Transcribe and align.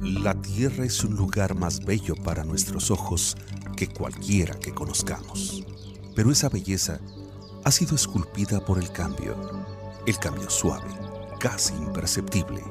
La 0.00 0.34
Tierra 0.40 0.84
es 0.84 1.04
un 1.04 1.16
lugar 1.16 1.54
más 1.54 1.84
bello 1.84 2.14
para 2.16 2.44
nuestros 2.44 2.90
ojos 2.90 3.36
que 3.76 3.88
cualquiera 3.88 4.54
que 4.58 4.72
conozcamos. 4.72 5.66
Pero 6.16 6.30
esa 6.30 6.48
belleza 6.48 6.98
ha 7.64 7.70
sido 7.70 7.94
esculpida 7.94 8.64
por 8.64 8.78
el 8.78 8.90
cambio, 8.90 9.36
el 10.06 10.18
cambio 10.18 10.48
suave, 10.48 10.88
casi 11.38 11.74
imperceptible, 11.74 12.62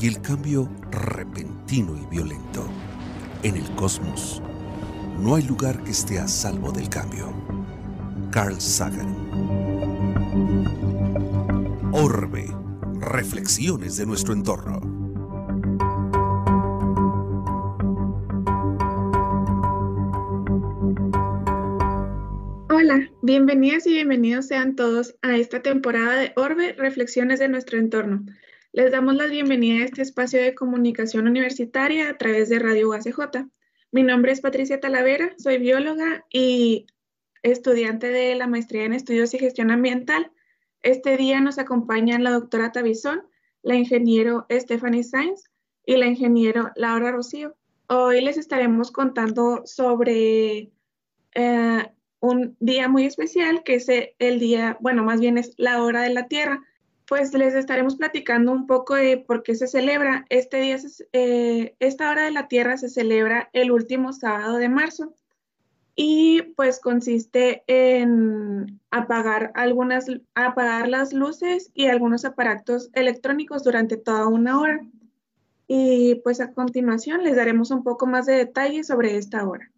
y 0.00 0.08
el 0.08 0.20
cambio 0.20 0.68
repentino 0.90 1.96
y 1.96 2.06
violento. 2.06 2.66
En 3.42 3.56
el 3.56 3.74
cosmos 3.76 4.42
no 5.20 5.36
hay 5.36 5.44
lugar 5.44 5.82
que 5.84 5.92
esté 5.92 6.18
a 6.18 6.26
salvo 6.26 6.72
del 6.72 6.88
cambio. 6.88 7.32
Carl 8.30 8.60
Sagan. 8.60 9.63
Orbe. 11.92 12.46
Reflexiones 13.00 13.96
de 13.96 14.04
nuestro 14.04 14.32
entorno. 14.32 14.80
Hola, 22.68 23.08
bienvenidas 23.22 23.86
y 23.86 23.92
bienvenidos 23.92 24.48
sean 24.48 24.74
todos 24.74 25.14
a 25.22 25.36
esta 25.36 25.62
temporada 25.62 26.16
de 26.16 26.32
Orbe, 26.34 26.72
Reflexiones 26.72 27.38
de 27.38 27.46
nuestro 27.46 27.78
entorno. 27.78 28.24
Les 28.72 28.90
damos 28.90 29.14
la 29.14 29.26
bienvenida 29.26 29.82
a 29.82 29.84
este 29.84 30.02
espacio 30.02 30.42
de 30.42 30.56
comunicación 30.56 31.28
universitaria 31.28 32.10
a 32.10 32.18
través 32.18 32.48
de 32.48 32.58
Radio 32.58 32.88
UACJ. 32.88 33.46
Mi 33.92 34.02
nombre 34.02 34.32
es 34.32 34.40
Patricia 34.40 34.80
Talavera, 34.80 35.32
soy 35.38 35.58
bióloga 35.58 36.24
y 36.28 36.86
estudiante 37.44 38.08
de 38.08 38.34
la 38.34 38.48
maestría 38.48 38.84
en 38.84 38.94
estudios 38.94 39.32
y 39.34 39.38
gestión 39.38 39.70
ambiental. 39.70 40.32
Este 40.82 41.16
día 41.16 41.40
nos 41.40 41.58
acompañan 41.58 42.24
la 42.24 42.30
doctora 42.30 42.72
Tabizón, 42.72 43.22
la 43.62 43.76
ingeniero 43.76 44.46
Stephanie 44.50 45.04
Sainz 45.04 45.50
y 45.86 45.96
la 45.96 46.06
ingeniero 46.06 46.70
Laura 46.74 47.12
Rocío. 47.12 47.54
Hoy 47.86 48.22
les 48.22 48.38
estaremos 48.38 48.90
contando 48.90 49.62
sobre 49.66 50.72
eh, 51.34 51.92
un 52.20 52.56
día 52.60 52.88
muy 52.88 53.04
especial 53.04 53.62
que 53.62 53.74
es 53.74 53.88
el 53.88 54.40
día, 54.40 54.78
bueno, 54.80 55.04
más 55.04 55.20
bien 55.20 55.36
es 55.36 55.52
la 55.58 55.82
hora 55.82 56.02
de 56.02 56.14
la 56.14 56.26
Tierra 56.26 56.62
pues 57.06 57.34
les 57.34 57.54
estaremos 57.54 57.96
platicando 57.96 58.50
un 58.50 58.66
poco 58.66 58.94
de 58.94 59.18
por 59.18 59.42
qué 59.42 59.54
se 59.54 59.66
celebra. 59.66 60.24
Este 60.30 60.58
día, 60.60 60.78
eh, 61.12 61.76
esta 61.78 62.10
hora 62.10 62.24
de 62.24 62.30
la 62.30 62.48
Tierra 62.48 62.78
se 62.78 62.88
celebra 62.88 63.50
el 63.52 63.70
último 63.70 64.14
sábado 64.14 64.56
de 64.56 64.70
marzo 64.70 65.14
y 65.96 66.42
pues 66.56 66.80
consiste 66.80 67.62
en 67.66 68.80
apagar 68.90 69.52
algunas, 69.54 70.06
apagar 70.34 70.88
las 70.88 71.12
luces 71.12 71.70
y 71.74 71.86
algunos 71.86 72.24
aparatos 72.24 72.90
electrónicos 72.94 73.62
durante 73.62 73.96
toda 73.96 74.26
una 74.26 74.58
hora. 74.58 74.80
Y 75.66 76.16
pues 76.16 76.40
a 76.40 76.52
continuación 76.52 77.22
les 77.22 77.36
daremos 77.36 77.70
un 77.70 77.84
poco 77.84 78.06
más 78.06 78.26
de 78.26 78.34
detalles 78.34 78.88
sobre 78.88 79.16
esta 79.16 79.46
hora. 79.46 79.70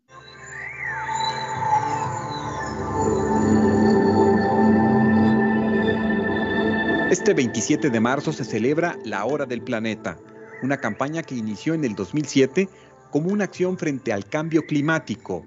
Este 7.10 7.34
27 7.34 7.88
de 7.88 8.00
marzo 8.00 8.32
se 8.32 8.44
celebra 8.44 8.98
la 9.04 9.24
Hora 9.24 9.46
del 9.46 9.62
Planeta, 9.62 10.18
una 10.62 10.78
campaña 10.78 11.22
que 11.22 11.36
inició 11.36 11.74
en 11.74 11.84
el 11.84 11.94
2007 11.94 12.68
como 13.10 13.32
una 13.32 13.44
acción 13.44 13.78
frente 13.78 14.12
al 14.12 14.26
cambio 14.26 14.66
climático, 14.66 15.44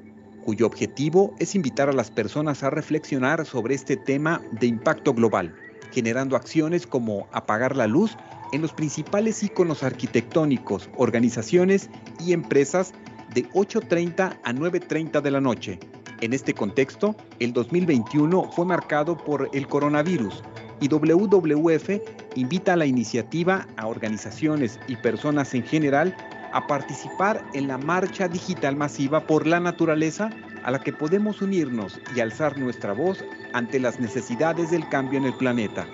cuyo 0.49 0.65
objetivo 0.65 1.35
es 1.37 1.53
invitar 1.53 1.89
a 1.89 1.93
las 1.93 2.09
personas 2.09 2.63
a 2.63 2.71
reflexionar 2.71 3.45
sobre 3.45 3.75
este 3.75 3.95
tema 3.95 4.41
de 4.49 4.65
impacto 4.65 5.13
global, 5.13 5.55
generando 5.91 6.35
acciones 6.35 6.87
como 6.87 7.27
apagar 7.31 7.75
la 7.75 7.85
luz 7.85 8.17
en 8.51 8.63
los 8.63 8.73
principales 8.73 9.43
iconos 9.43 9.83
arquitectónicos, 9.83 10.89
organizaciones 10.97 11.91
y 12.19 12.33
empresas 12.33 12.93
de 13.35 13.47
8.30 13.49 14.39
a 14.43 14.51
9.30 14.51 15.21
de 15.21 15.29
la 15.29 15.39
noche. 15.39 15.79
En 16.19 16.33
este 16.33 16.55
contexto, 16.55 17.15
el 17.37 17.53
2021 17.53 18.49
fue 18.51 18.65
marcado 18.65 19.17
por 19.17 19.51
el 19.53 19.67
coronavirus, 19.67 20.41
y 20.81 20.87
WWF 20.87 21.89
invita 22.33 22.73
a 22.73 22.77
la 22.77 22.87
iniciativa 22.87 23.67
a 23.77 23.85
organizaciones 23.85 24.79
y 24.87 24.95
personas 24.95 25.53
en 25.53 25.61
general 25.61 26.15
a 26.53 26.67
participar 26.67 27.43
en 27.53 27.67
la 27.67 27.77
marcha 27.77 28.27
digital 28.27 28.75
masiva 28.75 29.25
por 29.25 29.47
la 29.47 29.59
naturaleza 29.59 30.29
a 30.63 30.71
la 30.71 30.79
que 30.79 30.93
podemos 30.93 31.41
unirnos 31.41 31.99
y 32.15 32.19
alzar 32.19 32.57
nuestra 32.57 32.93
voz 32.93 33.23
ante 33.53 33.79
las 33.79 33.99
necesidades 33.99 34.71
del 34.71 34.87
cambio 34.89 35.19
en 35.19 35.25
el 35.25 35.33
planeta. 35.33 35.85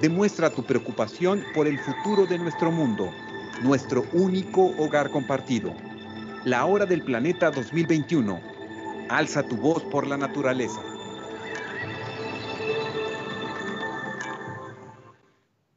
Demuestra 0.00 0.50
tu 0.50 0.62
preocupación 0.62 1.42
por 1.54 1.66
el 1.66 1.78
futuro 1.78 2.26
de 2.26 2.38
nuestro 2.38 2.70
mundo, 2.70 3.10
nuestro 3.62 4.04
único 4.12 4.66
hogar 4.78 5.10
compartido. 5.10 5.74
La 6.44 6.64
Hora 6.66 6.86
del 6.86 7.02
Planeta 7.02 7.50
2021. 7.50 8.40
Alza 9.08 9.42
tu 9.42 9.56
voz 9.56 9.82
por 9.84 10.06
la 10.06 10.16
naturaleza. 10.16 10.80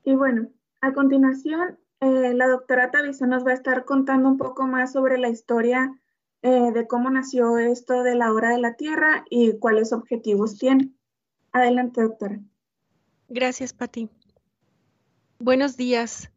Y 0.04 0.16
bueno, 0.16 0.50
a 0.82 0.92
continuación, 0.94 1.78
eh, 2.02 2.34
la 2.34 2.48
doctora 2.48 2.92
Tavisa 2.92 3.28
nos 3.28 3.46
va 3.46 3.52
a 3.52 3.56
estar 3.56 3.84
contando 3.84 4.30
un 4.30 4.38
poco 4.38 4.66
más 4.68 4.94
sobre 4.94 5.18
la 5.18 5.30
historia 5.30 5.94
eh, 6.42 6.72
de 6.74 6.88
cómo 6.88 7.10
nació 7.10 7.58
esto 7.58 8.04
de 8.04 8.16
la 8.16 8.32
hora 8.32 8.52
de 8.52 8.60
la 8.60 8.76
Tierra 8.76 9.26
y 9.30 9.58
cuáles 9.60 9.92
objetivos 9.92 10.58
tiene. 10.58 10.92
Adelante, 11.52 12.02
doctora. 12.02 12.40
Gracias, 13.28 13.74
Pati. 13.74 14.10
Buenos 15.40 15.76
días. 15.76 16.32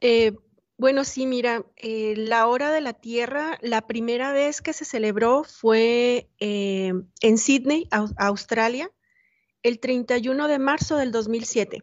Eh, 0.00 0.36
bueno, 0.76 1.04
sí, 1.04 1.26
mira, 1.26 1.64
la 1.82 2.46
hora 2.46 2.70
de 2.70 2.80
la 2.80 2.92
Tierra, 2.92 3.58
la 3.62 3.86
primera 3.86 4.32
vez 4.32 4.60
que 4.62 4.72
se 4.72 4.84
celebró 4.84 5.42
fue 5.42 6.28
en 6.38 7.38
Sydney, 7.38 7.88
Australia, 7.90 8.90
el 9.62 9.80
31 9.80 10.46
de 10.46 10.58
marzo 10.58 10.96
del 10.96 11.10
2007 11.10 11.82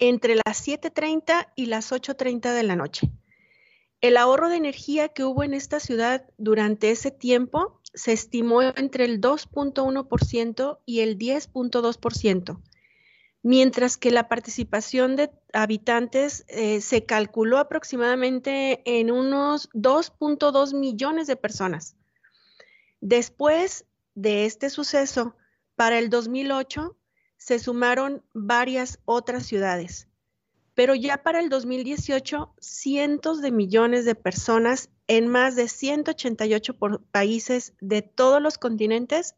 entre 0.00 0.34
las 0.34 0.66
7.30 0.66 1.52
y 1.54 1.66
las 1.66 1.92
8.30 1.92 2.52
de 2.54 2.62
la 2.64 2.74
noche. 2.74 3.10
El 4.00 4.16
ahorro 4.16 4.48
de 4.48 4.56
energía 4.56 5.08
que 5.10 5.24
hubo 5.24 5.44
en 5.44 5.52
esta 5.52 5.78
ciudad 5.78 6.24
durante 6.38 6.90
ese 6.90 7.10
tiempo 7.10 7.80
se 7.92 8.12
estimó 8.12 8.62
entre 8.62 9.04
el 9.04 9.20
2.1% 9.20 10.78
y 10.86 11.00
el 11.00 11.18
10.2%, 11.18 12.60
mientras 13.42 13.98
que 13.98 14.10
la 14.10 14.28
participación 14.28 15.16
de 15.16 15.30
habitantes 15.52 16.46
eh, 16.48 16.80
se 16.80 17.04
calculó 17.04 17.58
aproximadamente 17.58 18.80
en 18.86 19.10
unos 19.10 19.68
2.2 19.70 20.74
millones 20.74 21.26
de 21.26 21.36
personas. 21.36 21.96
Después 23.02 23.84
de 24.14 24.46
este 24.46 24.70
suceso, 24.70 25.36
para 25.74 25.98
el 25.98 26.08
2008, 26.08 26.96
se 27.40 27.58
sumaron 27.58 28.22
varias 28.34 29.00
otras 29.06 29.46
ciudades. 29.46 30.08
Pero 30.74 30.94
ya 30.94 31.22
para 31.22 31.40
el 31.40 31.48
2018, 31.48 32.54
cientos 32.60 33.40
de 33.40 33.50
millones 33.50 34.04
de 34.04 34.14
personas 34.14 34.90
en 35.08 35.26
más 35.26 35.56
de 35.56 35.66
188 35.66 36.76
países 37.10 37.72
de 37.80 38.02
todos 38.02 38.42
los 38.42 38.58
continentes 38.58 39.34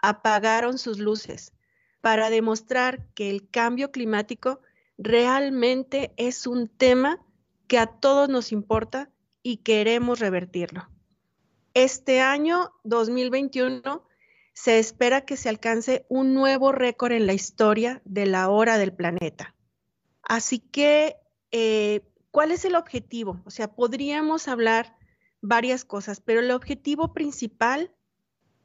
apagaron 0.00 0.78
sus 0.78 0.98
luces 0.98 1.52
para 2.00 2.28
demostrar 2.28 3.06
que 3.14 3.30
el 3.30 3.48
cambio 3.48 3.92
climático 3.92 4.60
realmente 4.98 6.12
es 6.16 6.48
un 6.48 6.68
tema 6.68 7.24
que 7.68 7.78
a 7.78 7.86
todos 7.86 8.28
nos 8.28 8.50
importa 8.50 9.10
y 9.44 9.58
queremos 9.58 10.18
revertirlo. 10.18 10.88
Este 11.72 12.20
año 12.20 12.72
2021 12.82 14.04
se 14.54 14.78
espera 14.78 15.26
que 15.26 15.36
se 15.36 15.48
alcance 15.48 16.06
un 16.08 16.32
nuevo 16.32 16.72
récord 16.72 17.12
en 17.12 17.26
la 17.26 17.34
historia 17.34 18.00
de 18.04 18.24
la 18.24 18.48
hora 18.48 18.78
del 18.78 18.92
planeta. 18.92 19.54
Así 20.22 20.60
que, 20.60 21.16
eh, 21.50 22.00
¿cuál 22.30 22.52
es 22.52 22.64
el 22.64 22.76
objetivo? 22.76 23.42
O 23.44 23.50
sea, 23.50 23.74
podríamos 23.74 24.48
hablar 24.48 24.96
varias 25.42 25.84
cosas, 25.84 26.20
pero 26.20 26.40
el 26.40 26.52
objetivo 26.52 27.12
principal 27.12 27.92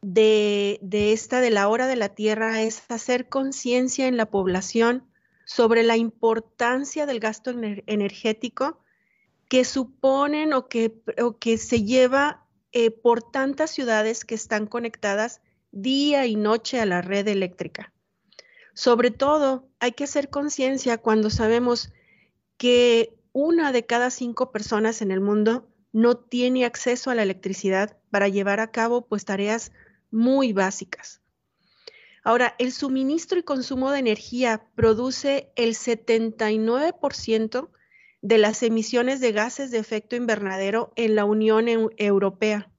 de, 0.01 0.79
esta 0.91 1.41
de 1.41 1.49
la 1.49 1.67
hora 1.67 1.87
de 1.87 1.95
la 1.95 2.09
Tierra 2.09 2.61
es 2.61 2.83
hacer 2.89 3.27
conciencia 3.27 4.07
en 4.07 4.15
la 4.15 4.27
población 4.27 5.05
sobre 5.45 5.83
la 5.83 5.97
importancia 5.97 7.07
del 7.07 7.19
gasto 7.19 7.51
energético 7.51 8.79
que 9.49 9.65
suponen 9.65 10.53
o 10.53 10.67
que, 10.69 11.57
se 11.57 11.83
lleva 11.83 12.45
eh, 12.71 12.91
por 12.91 13.23
tantas 13.23 13.71
ciudades 13.71 14.23
que 14.23 14.35
están 14.35 14.67
conectadas 14.67 15.41
día 15.71 16.25
y 16.25 16.35
noche 16.35 16.79
a 16.79 16.85
la 16.85 17.01
red 17.01 17.27
eléctrica. 17.27 17.93
Sobre 18.73 19.11
todo, 19.11 19.67
hay 19.79 19.91
que 19.91 20.05
hacer 20.05 20.29
conciencia 20.29 20.97
cuando 20.97 21.29
sabemos 21.29 21.91
que 22.57 23.15
una 23.31 23.71
de 23.71 23.85
cada 23.85 24.09
cinco 24.09 24.51
personas 24.51 25.01
en 25.01 25.11
el 25.11 25.21
mundo 25.21 25.67
no 25.91 26.17
tiene 26.17 26.65
acceso 26.65 27.09
a 27.09 27.15
la 27.15 27.23
electricidad 27.23 27.97
para 28.11 28.27
llevar 28.27 28.59
a 28.59 28.71
cabo 28.71 29.07
pues 29.07 29.25
tareas 29.25 29.71
muy 30.11 30.53
básicas. 30.53 31.21
Ahora, 32.23 32.55
el 32.59 32.71
suministro 32.71 33.39
y 33.39 33.43
consumo 33.43 33.91
de 33.91 33.99
energía 33.99 34.67
produce 34.75 35.51
el 35.55 35.75
79% 35.75 37.69
de 38.21 38.37
las 38.37 38.61
emisiones 38.63 39.21
de 39.21 39.31
gases 39.31 39.71
de 39.71 39.77
efecto 39.79 40.15
invernadero 40.15 40.91
en 40.95 41.15
la 41.15 41.25
Unión 41.25 41.67
Europea. 41.97 42.69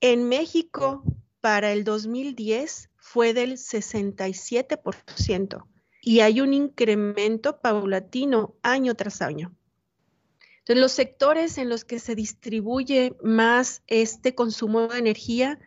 En 0.00 0.28
México, 0.28 1.04
para 1.40 1.72
el 1.72 1.84
2010, 1.84 2.90
fue 2.96 3.34
del 3.34 3.52
67% 3.52 5.66
y 6.02 6.20
hay 6.20 6.40
un 6.40 6.54
incremento 6.54 7.60
paulatino 7.60 8.54
año 8.62 8.94
tras 8.94 9.22
año. 9.22 9.54
Los 10.66 10.92
sectores 10.92 11.58
en 11.58 11.68
los 11.68 11.84
que 11.84 11.98
se 11.98 12.14
distribuye 12.14 13.16
más 13.22 13.82
este 13.88 14.34
consumo 14.34 14.86
de 14.86 15.00
energía 15.00 15.58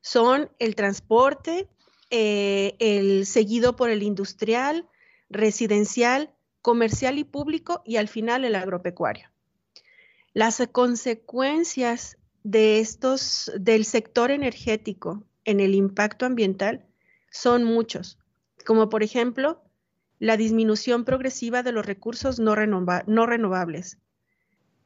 son 0.00 0.50
el 0.58 0.74
transporte, 0.74 1.68
eh, 2.10 2.74
el 2.78 3.26
seguido 3.26 3.76
por 3.76 3.90
el 3.90 4.02
industrial, 4.02 4.88
residencial, 5.28 6.34
comercial 6.62 7.18
y 7.18 7.24
público 7.24 7.82
y 7.84 7.96
al 7.96 8.08
final 8.08 8.44
el 8.44 8.54
agropecuario. 8.54 9.30
Las 10.32 10.66
consecuencias 10.72 12.16
de 12.50 12.78
estos 12.78 13.52
del 13.60 13.84
sector 13.84 14.30
energético 14.30 15.22
en 15.44 15.60
el 15.60 15.74
impacto 15.74 16.24
ambiental 16.24 16.86
son 17.30 17.62
muchos, 17.62 18.18
como 18.64 18.88
por 18.88 19.02
ejemplo 19.02 19.62
la 20.18 20.38
disminución 20.38 21.04
progresiva 21.04 21.62
de 21.62 21.72
los 21.72 21.84
recursos 21.84 22.38
no, 22.38 22.54
no 22.56 23.26
renovables, 23.26 23.98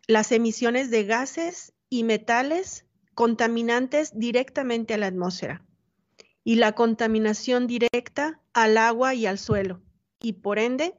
las 0.09 0.33
emisiones 0.33 0.91
de 0.91 1.05
gases 1.05 1.73
y 1.89 2.03
metales 2.03 2.85
contaminantes 3.15 4.11
directamente 4.19 4.95
a 4.95 4.99
la 4.99 5.07
atmósfera 5.07 5.65
y 6.43 6.57
la 6.57 6.73
contaminación 6.73 7.69
directa 7.69 8.41
al 8.55 8.77
agua 8.77 9.15
y 9.15 9.27
al 9.27 9.39
suelo 9.39 9.81
y 10.21 10.33
por 10.33 10.59
ende 10.59 10.97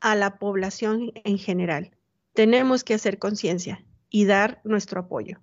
a 0.00 0.14
la 0.14 0.38
población 0.38 1.12
en 1.24 1.36
general. 1.36 1.90
Tenemos 2.32 2.84
que 2.84 2.94
hacer 2.94 3.18
conciencia 3.18 3.84
y 4.08 4.24
dar 4.24 4.62
nuestro 4.64 5.00
apoyo. 5.00 5.42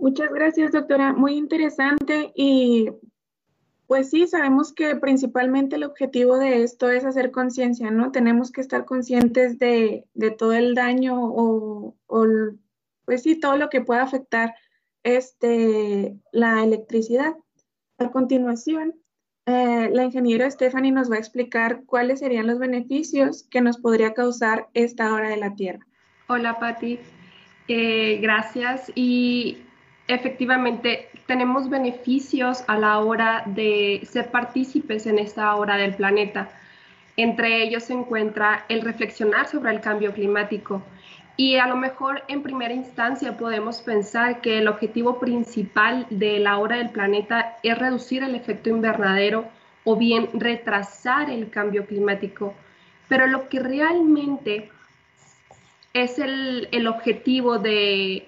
Muchas 0.00 0.30
gracias, 0.32 0.72
doctora. 0.72 1.12
Muy 1.12 1.34
interesante 1.34 2.32
y 2.34 2.88
pues 3.88 4.10
sí, 4.10 4.26
sabemos 4.26 4.74
que 4.74 4.96
principalmente 4.96 5.76
el 5.76 5.84
objetivo 5.84 6.36
de 6.38 6.62
esto 6.62 6.90
es 6.90 7.06
hacer 7.06 7.30
conciencia, 7.30 7.90
¿no? 7.90 8.12
Tenemos 8.12 8.52
que 8.52 8.60
estar 8.60 8.84
conscientes 8.84 9.58
de, 9.58 10.06
todo 10.36 10.52
el 10.52 10.74
daño 10.74 11.16
o, 11.18 11.96
pues 13.06 13.22
sí, 13.22 13.40
todo 13.40 13.56
lo 13.56 13.70
que 13.70 13.80
pueda 13.80 14.02
afectar 14.02 14.54
este, 15.04 16.18
la 16.32 16.62
electricidad. 16.62 17.34
A 17.96 18.10
continuación, 18.10 18.94
eh, 19.46 19.88
la 19.90 20.04
ingeniera 20.04 20.50
Stephanie 20.50 20.92
nos 20.92 21.10
va 21.10 21.16
a 21.16 21.20
explicar 21.20 21.84
cuáles 21.86 22.18
serían 22.18 22.46
los 22.46 22.58
beneficios 22.58 23.48
que 23.50 23.62
nos 23.62 23.78
podría 23.78 24.12
causar 24.12 24.68
esta 24.74 25.14
hora 25.14 25.30
de 25.30 25.38
la 25.38 25.54
Tierra. 25.54 25.86
Hola, 26.28 26.58
Patti. 26.58 27.00
Eh, 27.68 28.18
gracias. 28.20 28.92
Y 28.94 29.62
efectivamente 30.08 31.10
tenemos 31.26 31.68
beneficios 31.68 32.64
a 32.66 32.78
la 32.78 32.98
hora 32.98 33.42
de 33.46 34.00
ser 34.10 34.30
partícipes 34.30 35.06
en 35.06 35.18
esta 35.18 35.54
hora 35.54 35.76
del 35.76 35.94
planeta. 35.94 36.48
Entre 37.16 37.62
ellos 37.62 37.84
se 37.84 37.92
encuentra 37.92 38.64
el 38.68 38.80
reflexionar 38.80 39.46
sobre 39.46 39.70
el 39.72 39.80
cambio 39.80 40.12
climático. 40.14 40.82
Y 41.36 41.56
a 41.56 41.68
lo 41.68 41.76
mejor 41.76 42.24
en 42.26 42.42
primera 42.42 42.74
instancia 42.74 43.36
podemos 43.36 43.82
pensar 43.82 44.40
que 44.40 44.58
el 44.58 44.66
objetivo 44.66 45.20
principal 45.20 46.06
de 46.10 46.38
la 46.40 46.58
hora 46.58 46.76
del 46.76 46.90
planeta 46.90 47.58
es 47.62 47.78
reducir 47.78 48.24
el 48.24 48.34
efecto 48.34 48.70
invernadero 48.70 49.46
o 49.84 49.94
bien 49.94 50.30
retrasar 50.32 51.30
el 51.30 51.50
cambio 51.50 51.86
climático. 51.86 52.54
Pero 53.08 53.26
lo 53.26 53.48
que 53.48 53.60
realmente 53.60 54.70
es 55.92 56.18
el, 56.18 56.68
el 56.72 56.86
objetivo 56.86 57.58
de 57.58 58.26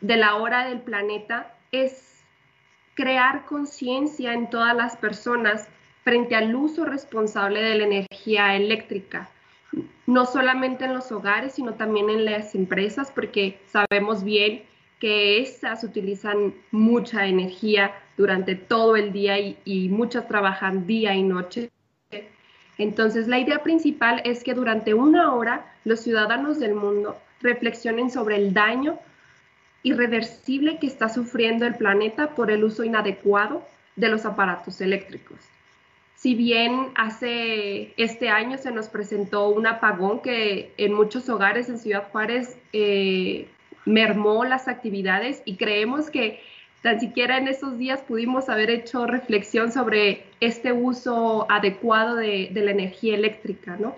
de 0.00 0.16
la 0.16 0.36
hora 0.36 0.66
del 0.66 0.80
planeta 0.80 1.54
es 1.72 2.22
crear 2.94 3.44
conciencia 3.46 4.32
en 4.34 4.50
todas 4.50 4.74
las 4.76 4.96
personas 4.96 5.68
frente 6.04 6.34
al 6.34 6.54
uso 6.54 6.84
responsable 6.84 7.62
de 7.62 7.74
la 7.76 7.84
energía 7.84 8.56
eléctrica, 8.56 9.30
no 10.06 10.26
solamente 10.26 10.86
en 10.86 10.94
los 10.94 11.12
hogares, 11.12 11.52
sino 11.54 11.74
también 11.74 12.10
en 12.10 12.24
las 12.24 12.54
empresas, 12.54 13.12
porque 13.14 13.60
sabemos 13.66 14.24
bien 14.24 14.64
que 14.98 15.40
estas 15.40 15.84
utilizan 15.84 16.54
mucha 16.70 17.26
energía 17.26 17.92
durante 18.16 18.54
todo 18.54 18.96
el 18.96 19.12
día 19.12 19.38
y, 19.38 19.56
y 19.64 19.88
muchas 19.88 20.28
trabajan 20.28 20.86
día 20.86 21.14
y 21.14 21.22
noche. 21.22 21.70
Entonces, 22.76 23.28
la 23.28 23.38
idea 23.38 23.62
principal 23.62 24.20
es 24.24 24.42
que 24.42 24.54
durante 24.54 24.94
una 24.94 25.34
hora 25.34 25.72
los 25.84 26.00
ciudadanos 26.00 26.58
del 26.58 26.74
mundo 26.74 27.16
reflexionen 27.40 28.10
sobre 28.10 28.36
el 28.36 28.52
daño 28.52 28.98
irreversible 29.82 30.78
que 30.78 30.86
está 30.86 31.08
sufriendo 31.08 31.66
el 31.66 31.76
planeta 31.76 32.34
por 32.34 32.50
el 32.50 32.64
uso 32.64 32.84
inadecuado 32.84 33.66
de 33.96 34.08
los 34.08 34.24
aparatos 34.24 34.80
eléctricos. 34.80 35.38
Si 36.16 36.34
bien 36.34 36.88
hace 36.96 37.94
este 37.96 38.28
año 38.28 38.58
se 38.58 38.72
nos 38.72 38.88
presentó 38.88 39.48
un 39.48 39.66
apagón 39.66 40.20
que 40.20 40.72
en 40.76 40.92
muchos 40.92 41.28
hogares 41.30 41.70
en 41.70 41.78
Ciudad 41.78 42.08
Juárez 42.12 42.58
eh, 42.74 43.48
mermó 43.86 44.44
las 44.44 44.68
actividades 44.68 45.42
y 45.46 45.56
creemos 45.56 46.10
que 46.10 46.40
tan 46.82 47.00
siquiera 47.00 47.38
en 47.38 47.48
esos 47.48 47.78
días 47.78 48.00
pudimos 48.00 48.48
haber 48.48 48.70
hecho 48.70 49.06
reflexión 49.06 49.72
sobre 49.72 50.24
este 50.40 50.72
uso 50.72 51.46
adecuado 51.50 52.16
de, 52.16 52.50
la 52.52 52.70
energía 52.70 53.14
eléctrica, 53.14 53.76
¿no? 53.78 53.94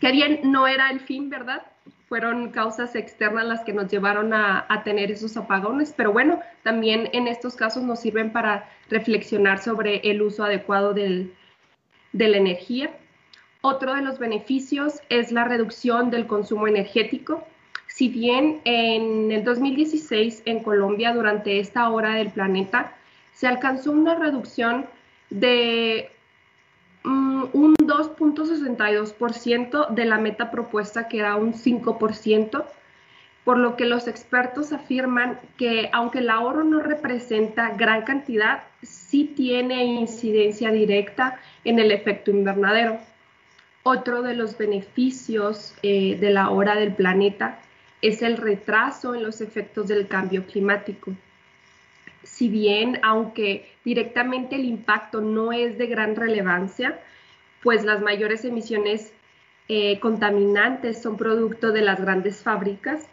Que 0.00 0.12
bien 0.12 0.40
no 0.44 0.66
era 0.66 0.90
el 0.90 1.00
fin, 1.00 1.30
¿verdad? 1.30 1.62
Fueron 2.08 2.50
causas 2.50 2.94
externas 2.94 3.46
las 3.46 3.60
que 3.64 3.72
nos 3.72 3.90
llevaron 3.90 4.32
a, 4.34 4.82
tener 4.84 5.10
esos 5.10 5.36
apagones, 5.36 5.94
pero 5.96 6.12
bueno, 6.12 6.40
también 6.62 7.08
en 7.12 7.26
estos 7.26 7.56
casos 7.56 7.82
nos 7.82 8.00
sirven 8.00 8.32
para 8.32 8.68
reflexionar 8.90 9.58
sobre 9.58 9.96
el 9.98 10.22
uso 10.22 10.44
adecuado 10.44 10.92
de 10.92 11.30
la 12.12 12.36
energía. 12.36 12.90
Otro 13.62 13.94
de 13.94 14.02
los 14.02 14.18
beneficios 14.18 15.00
es 15.08 15.32
la 15.32 15.44
reducción 15.44 16.10
del 16.10 16.26
consumo 16.26 16.68
energético. 16.68 17.46
Si 17.86 18.08
bien 18.08 18.60
en 18.64 19.32
el 19.32 19.42
2016 19.42 20.42
en 20.44 20.62
Colombia, 20.62 21.14
durante 21.14 21.60
esta 21.60 21.88
hora 21.88 22.16
del 22.16 22.30
planeta, 22.30 22.94
se 23.32 23.46
alcanzó 23.46 23.92
una 23.92 24.16
reducción 24.16 24.86
de 25.30 26.13
un 27.52 27.76
2.62% 27.76 29.90
de 29.90 30.04
la 30.04 30.18
meta 30.18 30.50
propuesta, 30.50 31.06
que 31.08 31.18
era 31.18 31.36
un 31.36 31.54
5%, 31.54 32.64
por 33.44 33.58
lo 33.58 33.76
que 33.76 33.84
los 33.84 34.08
expertos 34.08 34.72
afirman 34.72 35.38
que 35.56 35.88
aunque 35.92 36.18
el 36.20 36.30
ahorro 36.30 36.64
no 36.64 36.80
representa 36.80 37.70
gran 37.70 38.02
cantidad, 38.02 38.64
sí 38.82 39.32
tiene 39.36 39.84
incidencia 39.84 40.70
directa 40.70 41.38
en 41.64 41.78
el 41.78 41.92
efecto 41.92 42.30
invernadero. 42.30 42.98
Otro 43.82 44.22
de 44.22 44.34
los 44.34 44.56
beneficios 44.56 45.74
eh, 45.82 46.16
de 46.18 46.30
la 46.30 46.48
hora 46.50 46.74
del 46.74 46.94
planeta 46.94 47.58
es 48.00 48.22
el 48.22 48.38
retraso 48.38 49.14
en 49.14 49.22
los 49.22 49.42
efectos 49.42 49.88
del 49.88 50.08
cambio 50.08 50.46
climático 50.46 51.12
si 52.24 52.48
bien 52.48 52.98
aunque 53.02 53.70
directamente 53.84 54.56
el 54.56 54.64
impacto 54.64 55.20
no 55.20 55.52
es 55.52 55.78
de 55.78 55.86
gran 55.86 56.16
relevancia, 56.16 56.98
pues 57.64 57.82
las 57.84 58.02
mayores 58.02 58.44
emisiones 58.44 59.12
eh, 59.68 59.98
contaminantes 59.98 61.02
son 61.02 61.16
producto 61.16 61.72
de 61.72 61.80
las 61.80 62.00
grandes 62.00 62.42
fábricas. 62.42 63.08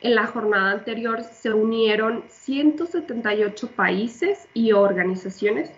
En 0.00 0.14
la 0.14 0.26
jornada 0.26 0.72
anterior 0.72 1.22
se 1.22 1.52
unieron 1.52 2.24
178 2.28 3.70
países 3.72 4.48
y 4.54 4.72
organizaciones 4.72 5.70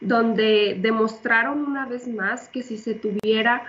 donde 0.00 0.76
demostraron 0.80 1.64
una 1.64 1.86
vez 1.86 2.08
más 2.08 2.48
que 2.48 2.62
si 2.62 2.76
se 2.76 2.94
tuviera 2.94 3.62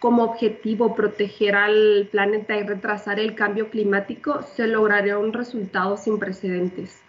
como 0.00 0.24
objetivo 0.24 0.94
proteger 0.94 1.54
al 1.54 2.08
planeta 2.10 2.56
y 2.56 2.64
retrasar 2.64 3.18
el 3.18 3.34
cambio 3.34 3.70
climático, 3.70 4.42
se 4.42 4.66
lograría 4.66 5.18
un 5.18 5.32
resultado 5.32 5.96
sin 5.96 6.18
precedentes. 6.18 7.00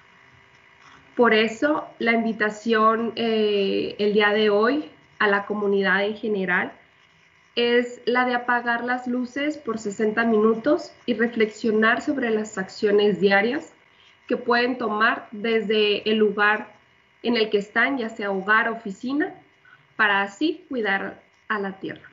Por 1.16 1.34
eso 1.34 1.88
la 2.00 2.14
invitación 2.14 3.14
eh, 3.16 3.96
el 3.98 4.14
día 4.14 4.30
de 4.30 4.52
hoy 4.52 4.90
a 5.20 5.28
la 5.28 5.46
comunidad 5.46 6.06
en 6.06 6.16
general 6.16 6.72
es 7.56 8.02
la 8.06 8.26
de 8.26 8.36
apagar 8.36 8.84
las 8.84 9.08
luces 9.08 9.58
por 9.58 9.80
60 9.80 10.24
minutos 10.26 10.92
y 11.06 11.16
reflexionar 11.16 12.02
sobre 12.02 12.30
las 12.30 12.58
acciones 12.58 13.20
diarias 13.20 13.74
que 14.28 14.38
pueden 14.38 14.78
tomar 14.78 15.28
desde 15.32 16.08
el 16.10 16.18
lugar 16.18 16.76
en 17.24 17.36
el 17.36 17.50
que 17.50 17.58
están, 17.58 17.98
ya 17.98 18.10
sea 18.10 18.32
hogar, 18.32 18.70
oficina, 18.70 19.34
para 19.96 20.22
así 20.22 20.66
cuidar 20.70 21.20
a 21.48 21.60
la 21.60 21.80
tierra. 21.80 22.08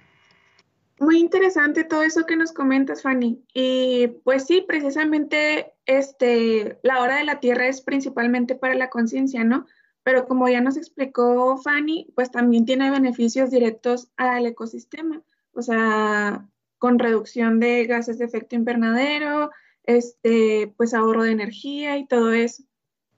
Muy 0.99 1.19
interesante 1.19 1.85
todo 1.85 2.03
eso 2.05 2.25
que 2.25 2.37
nos 2.37 2.53
comentas, 2.53 3.03
Fanny. 3.03 3.43
Y 3.53 4.07
pues 4.23 4.47
sí, 4.47 4.65
precisamente 4.67 5.73
este, 5.87 6.79
la 6.83 7.01
hora 7.01 7.17
de 7.17 7.25
la 7.25 7.41
Tierra 7.41 7.67
es 7.67 7.81
principalmente 7.81 8.55
para 8.55 8.75
la 8.75 8.91
conciencia, 8.91 9.43
¿no? 9.45 9.67
Pero 10.05 10.27
como 10.27 10.49
ya 10.49 10.61
nos 10.61 10.77
explicó 10.77 11.57
Fanny, 11.57 12.13
pues 12.15 12.31
también 12.31 12.67
tiene 12.67 12.91
beneficios 12.91 13.51
directos 13.51 14.11
al 14.17 14.47
ecosistema, 14.47 15.23
o 15.53 15.63
sea, 15.63 16.47
con 16.79 16.99
reducción 16.99 17.59
de 17.59 17.87
gases 17.87 18.19
de 18.19 18.27
efecto 18.27 18.55
invernadero, 18.55 19.51
este, 19.83 20.73
pues 20.77 20.93
ahorro 20.93 21.25
de 21.25 21.33
energía 21.33 21.97
y 21.97 22.07
todo 22.07 22.33
eso. 22.33 22.63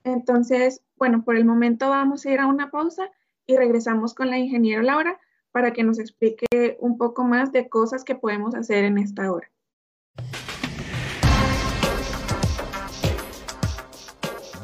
Entonces, 0.05 0.83
bueno, 0.97 1.25
por 1.25 1.37
el 1.37 1.45
momento 1.45 1.91
vamos 1.91 2.25
a 2.25 2.31
ir 2.31 2.39
a 2.39 2.47
una 2.47 2.71
pausa 2.71 3.11
y 3.47 3.57
regresamos 3.57 4.15
con 4.15 4.31
la 4.31 4.39
ingeniera 4.39 4.83
Laura 4.83 5.19
para 5.51 5.73
que 5.73 5.83
nos 5.83 5.99
explique 5.99 6.47
un 6.79 6.99
poco 6.99 7.25
más 7.25 7.51
de 7.51 7.69
cosas 7.69 8.05
que 8.05 8.15
podemos 8.15 8.55
hacer 8.55 8.85
en 8.85 8.99
esta 8.99 9.33
hora. 9.33 9.51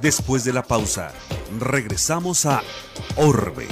Después 0.01 0.45
de 0.45 0.53
la 0.53 0.63
pausa, 0.63 1.13
regresamos 1.59 2.47
a 2.47 2.63
Orbe, 3.17 3.67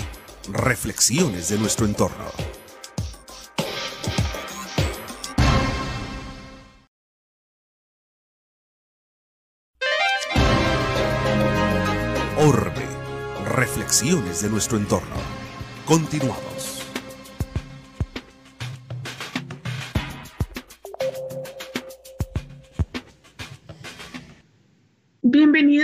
reflexiones 0.52 1.49
de 1.49 1.58
nuestro 1.58 1.87
entorno. 1.87 2.30
Orbe, 12.38 12.87
reflexiones 13.44 14.42
de 14.42 14.49
nuestro 14.49 14.78
entorno. 14.78 15.16
Continuamos. 15.87 16.79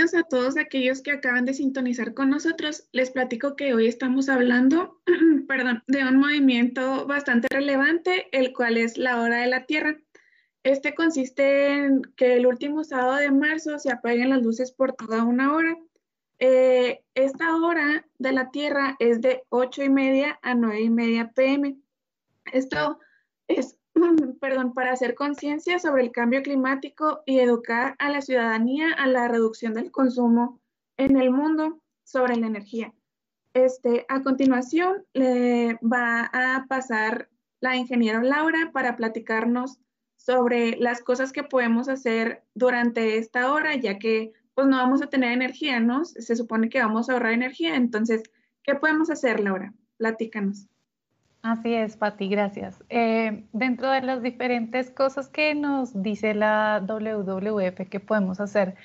Bienvenidos 0.07 0.25
a 0.25 0.29
todos 0.29 0.57
aquellos 0.57 1.01
que 1.01 1.11
acaban 1.11 1.43
de 1.43 1.53
sintonizar 1.53 2.13
con 2.13 2.29
nosotros. 2.29 2.87
Les 2.93 3.11
platico 3.11 3.57
que 3.57 3.73
hoy 3.73 3.87
estamos 3.87 4.29
hablando, 4.29 5.01
perdón, 5.49 5.83
de 5.87 6.05
un 6.05 6.15
movimiento 6.15 7.05
bastante 7.05 7.49
relevante, 7.49 8.29
el 8.31 8.53
cual 8.53 8.77
es 8.77 8.97
la 8.97 9.19
hora 9.19 9.41
de 9.41 9.47
la 9.47 9.65
Tierra. 9.65 9.97
Este 10.63 10.95
consiste 10.95 11.73
en 11.73 12.03
que 12.15 12.35
el 12.35 12.45
último 12.45 12.85
sábado 12.85 13.15
de 13.15 13.31
marzo 13.31 13.79
se 13.79 13.91
apaguen 13.91 14.29
las 14.29 14.41
luces 14.43 14.71
por 14.71 14.93
toda 14.93 15.25
una 15.25 15.53
hora 15.53 15.75
eh, 16.39 17.03
esta 17.13 17.57
hora 17.57 18.05
de 18.17 18.31
la 18.31 18.49
Tierra 18.51 18.95
es 18.99 19.19
de 19.19 19.43
8 19.49 19.83
y 19.83 19.89
media 19.89 20.39
a 20.41 20.55
9 20.55 20.81
y 20.83 20.89
media 20.89 21.31
pm. 21.35 21.75
Esto 22.53 22.99
es, 23.49 23.75
perdón, 24.39 24.73
para 24.73 24.91
hacer 24.91 25.15
conciencia 25.15 25.79
sobre 25.79 26.03
el 26.03 26.11
cambio 26.11 26.41
climático 26.41 27.21
y 27.25 27.39
educar 27.39 27.95
a 27.99 28.09
la 28.09 28.21
ciudadanía 28.21 28.93
a 28.93 29.07
la 29.07 29.27
reducción 29.27 29.73
del 29.73 29.91
consumo 29.91 30.59
en 30.97 31.17
el 31.17 31.31
mundo 31.31 31.79
sobre 32.03 32.35
la 32.35 32.47
energía. 32.47 32.93
Este, 33.53 34.05
a 34.07 34.21
continuación, 34.21 35.05
le 35.13 35.79
va 35.81 36.29
a 36.33 36.65
pasar 36.67 37.29
la 37.59 37.75
ingeniera 37.75 38.21
Laura 38.21 38.71
para 38.71 38.95
platicarnos 38.95 39.79
sobre 40.15 40.77
las 40.77 41.01
cosas 41.01 41.31
que 41.31 41.43
podemos 41.43 41.89
hacer 41.89 42.43
durante 42.53 43.17
esta 43.17 43.51
hora, 43.51 43.75
ya 43.75 43.97
que 43.97 44.33
pues 44.53 44.67
no 44.67 44.77
vamos 44.77 45.01
a 45.01 45.07
tener 45.07 45.31
energía, 45.31 45.79
¿no? 45.79 46.03
Se 46.05 46.35
supone 46.35 46.69
que 46.69 46.81
vamos 46.81 47.09
a 47.09 47.13
ahorrar 47.13 47.33
energía. 47.33 47.75
Entonces, 47.75 48.23
¿qué 48.63 48.75
podemos 48.75 49.09
hacer, 49.09 49.39
Laura? 49.39 49.73
Platícanos. 49.97 50.67
Así 51.41 51.73
es, 51.73 51.95
Pati, 51.97 52.27
gracias. 52.27 52.83
Eh, 52.89 53.45
dentro 53.53 53.89
de 53.91 54.01
las 54.01 54.21
diferentes 54.21 54.91
cosas 54.91 55.29
que 55.29 55.55
nos 55.55 56.01
dice 56.01 56.33
la 56.33 56.83
WWF 56.85 57.87
que 57.89 57.99
podemos 57.99 58.39
hacer 58.39 58.75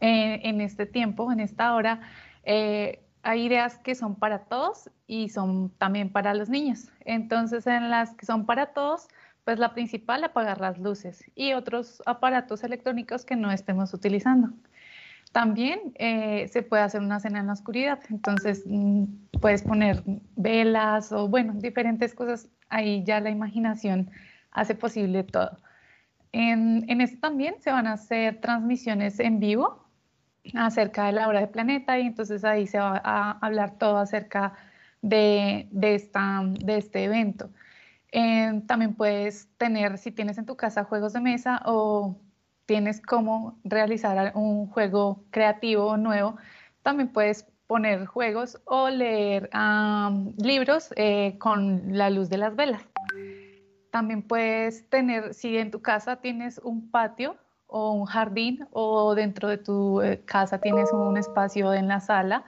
eh, 0.00 0.40
en 0.42 0.60
este 0.60 0.86
tiempo, 0.86 1.30
en 1.30 1.40
esta 1.40 1.74
hora, 1.74 2.00
eh, 2.44 3.04
hay 3.22 3.46
ideas 3.46 3.78
que 3.78 3.94
son 3.94 4.16
para 4.16 4.46
todos 4.46 4.90
y 5.06 5.28
son 5.28 5.70
también 5.78 6.10
para 6.10 6.34
los 6.34 6.48
niños. 6.48 6.90
Entonces, 7.04 7.66
en 7.66 7.90
las 7.90 8.14
que 8.14 8.26
son 8.26 8.46
para 8.46 8.66
todos, 8.72 9.06
pues 9.44 9.58
la 9.58 9.74
principal, 9.74 10.24
apagar 10.24 10.60
las 10.60 10.78
luces 10.78 11.24
y 11.34 11.52
otros 11.52 12.02
aparatos 12.06 12.64
electrónicos 12.64 13.24
que 13.24 13.36
no 13.36 13.52
estemos 13.52 13.94
utilizando. 13.94 14.48
También 15.32 15.80
eh, 15.94 16.48
se 16.48 16.62
puede 16.62 16.82
hacer 16.82 17.00
una 17.00 17.18
cena 17.18 17.40
en 17.40 17.46
la 17.46 17.54
oscuridad, 17.54 18.00
entonces 18.10 18.64
mm, 18.66 19.04
puedes 19.40 19.62
poner 19.62 20.02
velas 20.36 21.10
o 21.10 21.26
bueno, 21.28 21.54
diferentes 21.54 22.14
cosas, 22.14 22.48
ahí 22.68 23.02
ya 23.04 23.20
la 23.20 23.30
imaginación 23.30 24.10
hace 24.50 24.74
posible 24.74 25.24
todo. 25.24 25.58
En, 26.32 26.84
en 26.88 27.00
esto 27.00 27.18
también 27.20 27.56
se 27.60 27.70
van 27.70 27.86
a 27.86 27.94
hacer 27.94 28.40
transmisiones 28.40 29.20
en 29.20 29.40
vivo 29.40 29.82
acerca 30.54 31.06
de 31.06 31.12
la 31.12 31.28
hora 31.28 31.40
de 31.40 31.46
planeta 31.46 31.98
y 31.98 32.06
entonces 32.06 32.44
ahí 32.44 32.66
se 32.66 32.78
va 32.78 33.00
a 33.04 33.32
hablar 33.40 33.78
todo 33.78 33.98
acerca 33.98 34.54
de, 35.00 35.68
de, 35.70 35.94
esta, 35.94 36.42
de 36.44 36.76
este 36.78 37.04
evento. 37.04 37.50
Eh, 38.12 38.62
también 38.66 38.94
puedes 38.94 39.48
tener, 39.56 39.98
si 39.98 40.12
tienes 40.12 40.38
en 40.38 40.46
tu 40.46 40.56
casa 40.56 40.84
juegos 40.84 41.14
de 41.14 41.20
mesa 41.20 41.62
o 41.64 42.16
tienes 42.66 43.00
cómo 43.00 43.58
realizar 43.64 44.32
un 44.34 44.68
juego 44.68 45.24
creativo 45.30 45.96
nuevo, 45.96 46.36
también 46.82 47.08
puedes 47.12 47.46
poner 47.66 48.06
juegos 48.06 48.60
o 48.66 48.90
leer 48.90 49.48
libros 50.36 50.92
eh, 50.96 51.36
con 51.38 51.96
la 51.96 52.10
luz 52.10 52.28
de 52.28 52.36
las 52.38 52.54
velas. 52.54 52.82
También 53.90 54.22
puedes 54.22 54.88
tener, 54.88 55.34
si 55.34 55.56
en 55.58 55.70
tu 55.70 55.80
casa 55.80 56.16
tienes 56.16 56.58
un 56.58 56.90
patio 56.90 57.36
o 57.66 57.92
un 57.92 58.04
jardín 58.04 58.66
o 58.72 59.14
dentro 59.14 59.48
de 59.48 59.58
tu 59.58 60.00
eh, 60.02 60.22
casa 60.24 60.58
tienes 60.58 60.92
un 60.92 61.16
espacio 61.16 61.72
en 61.72 61.88
la 61.88 62.00
sala, 62.00 62.44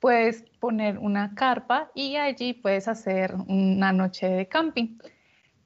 puedes 0.00 0.44
poner 0.60 0.98
una 0.98 1.34
carpa 1.34 1.90
y 1.94 2.16
allí 2.16 2.52
puedes 2.52 2.88
hacer 2.88 3.34
una 3.48 3.92
noche 3.92 4.28
de 4.28 4.48
camping. 4.48 4.98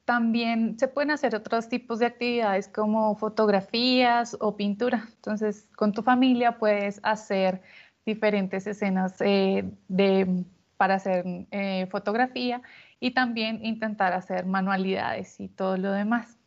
También 0.05 0.79
se 0.79 0.89
pueden 0.89 1.13
hacer 1.13 1.35
otros 1.37 1.69
tipos 1.69 2.01
de 2.01 2.07
actividades 2.07 2.69
como 2.69 3.15
fotografías 3.17 4.37
o 4.41 4.57
pintura. 4.57 5.09
Entonces, 5.17 5.69
con 5.77 5.93
tu 5.93 6.03
familia 6.03 6.59
puedes 6.59 6.99
hacer 7.03 7.63
diferentes 8.05 8.67
escenas 8.67 9.21
eh, 9.21 9.65
de, 9.89 10.45
para 10.77 10.95
hacer 10.95 11.25
eh, 11.53 11.87
fotografía 11.91 12.63
y 12.99 13.13
también 13.13 13.65
intentar 13.65 14.13
hacer 14.13 14.47
manualidades 14.47 15.39
y 15.39 15.49
todo 15.49 15.77
lo 15.77 15.93
demás. 15.93 16.39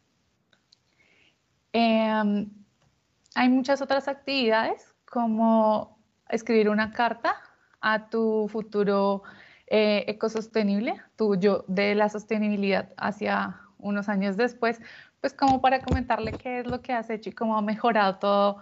Em, 1.72 2.50
hay 3.36 3.50
muchas 3.50 3.82
otras 3.82 4.08
actividades 4.08 4.94
como 5.06 5.98
escribir 6.30 6.70
una 6.70 6.92
carta 6.92 7.36
a 7.82 8.10
tu 8.10 8.48
futuro 8.50 9.24
eh, 9.67 10.05
ecosostenible, 10.07 11.01
tuyo 11.15 11.65
de 11.67 11.95
la 11.95 12.10
sostenibilidad 12.10 12.89
hacia 12.98 13.62
unos 13.79 14.10
años 14.10 14.38
después, 14.38 14.79
pues 15.22 15.34
como 15.34 15.62
para 15.62 15.81
comentarle 15.81 16.31
qué 16.34 16.60
es 16.60 16.67
lo 16.67 16.81
que 16.81 16.93
has 16.93 17.10
hecho 17.10 17.29
y 17.29 17.34
cómo 17.34 17.57
ha 17.57 17.62
mejorado 17.62 18.17
todo 18.17 18.57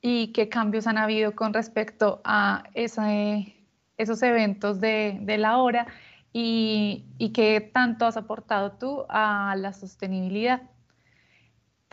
y 0.00 0.32
qué 0.32 0.48
cambios 0.48 0.86
han 0.86 0.98
habido 0.98 1.34
con 1.34 1.54
respecto 1.54 2.20
a 2.24 2.64
esos 2.74 4.22
eventos 4.22 4.80
de, 4.80 5.36
la 5.38 5.58
hora 5.58 5.86
y, 6.32 7.06
y, 7.18 7.32
qué 7.32 7.60
tanto 7.60 8.06
has 8.06 8.16
aportado 8.16 8.72
tú 8.72 9.04
a 9.08 9.54
la 9.56 9.72
sostenibilidad. 9.72 10.62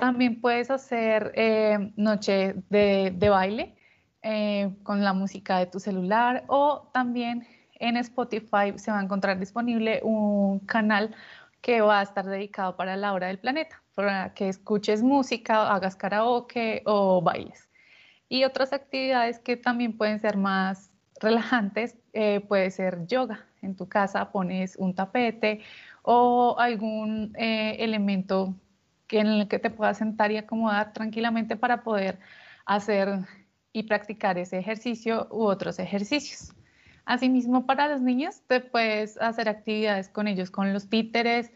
También 0.01 0.41
puedes 0.41 0.71
hacer 0.71 1.31
eh, 1.35 1.93
noche 1.95 2.55
de, 2.69 3.29
baile 3.29 3.75
eh, 4.23 4.75
con 4.81 5.03
la 5.03 5.13
música 5.13 5.59
de 5.59 5.67
tu 5.67 5.79
celular 5.79 6.43
o 6.47 6.89
también 6.91 7.47
en 7.81 7.97
Spotify 7.97 8.77
se 8.77 8.91
va 8.91 8.99
a 8.99 9.03
encontrar 9.03 9.39
disponible 9.39 9.99
un 10.03 10.59
canal 10.59 11.15
que 11.61 11.81
va 11.81 11.99
a 11.99 12.03
estar 12.03 12.25
dedicado 12.25 12.75
para 12.75 12.95
la 12.95 13.13
hora 13.13 13.27
del 13.27 13.39
planeta, 13.39 13.83
para 13.93 14.33
que 14.33 14.49
escuches 14.49 15.03
música, 15.03 15.73
hagas 15.73 15.95
karaoke 15.95 16.83
o 16.85 17.21
bailes. 17.21 17.69
Y 18.29 18.45
otras 18.45 18.71
actividades 18.71 19.39
que 19.39 19.57
también 19.57 19.97
pueden 19.97 20.19
ser 20.19 20.37
más 20.37 20.91
relajantes, 21.19 21.97
eh, 22.13 22.39
puede 22.41 22.71
ser 22.71 23.05
yoga. 23.07 23.45
En 23.61 23.75
tu 23.75 23.87
casa 23.87 24.31
pones 24.31 24.75
un 24.77 24.95
tapete 24.95 25.61
o 26.01 26.55
algún 26.57 27.35
eh, 27.37 27.75
elemento 27.79 28.55
que 29.07 29.19
en 29.19 29.27
el 29.27 29.47
que 29.47 29.59
te 29.59 29.69
puedas 29.69 29.97
sentar 29.97 30.31
y 30.31 30.37
acomodar 30.37 30.93
tranquilamente 30.93 31.57
para 31.57 31.83
poder 31.83 32.19
hacer 32.65 33.19
y 33.73 33.83
practicar 33.83 34.37
ese 34.37 34.57
ejercicio 34.57 35.27
u 35.31 35.43
otros 35.43 35.79
ejercicios. 35.79 36.53
Asimismo, 37.11 37.65
para 37.65 37.89
los 37.89 37.99
niños, 37.99 38.41
te 38.47 38.61
puedes 38.61 39.17
hacer 39.17 39.49
actividades 39.49 40.07
con 40.07 40.29
ellos, 40.29 40.49
con 40.49 40.71
los 40.71 40.87
títeres, 40.87 41.51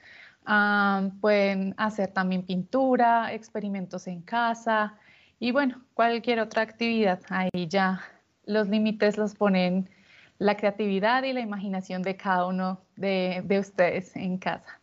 pueden 1.21 1.73
hacer 1.77 2.11
también 2.11 2.45
pintura, 2.45 3.31
experimentos 3.31 4.07
en 4.07 4.21
casa 4.21 4.97
y 5.39 5.51
bueno, 5.51 5.81
cualquier 5.93 6.41
otra 6.41 6.61
actividad. 6.61 7.21
Ahí 7.29 7.69
ya 7.69 8.01
los 8.45 8.67
límites 8.67 9.17
los 9.17 9.33
ponen 9.33 9.89
la 10.39 10.57
creatividad 10.57 11.23
y 11.23 11.31
la 11.31 11.39
imaginación 11.39 12.01
de 12.01 12.17
cada 12.17 12.47
uno 12.47 12.81
de, 12.97 13.57
ustedes 13.57 14.13
en 14.17 14.37
casa. 14.37 14.81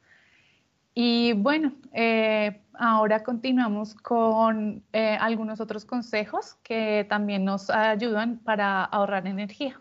Y 0.94 1.34
bueno, 1.34 1.74
eh, 1.92 2.62
ahora 2.72 3.22
continuamos 3.22 3.94
con 3.94 4.82
eh, 4.94 5.18
algunos 5.20 5.60
otros 5.60 5.84
consejos 5.84 6.54
que 6.62 7.04
también 7.10 7.44
nos 7.44 7.68
ayudan 7.68 8.38
para 8.38 8.84
ahorrar 8.84 9.26
energía. 9.26 9.78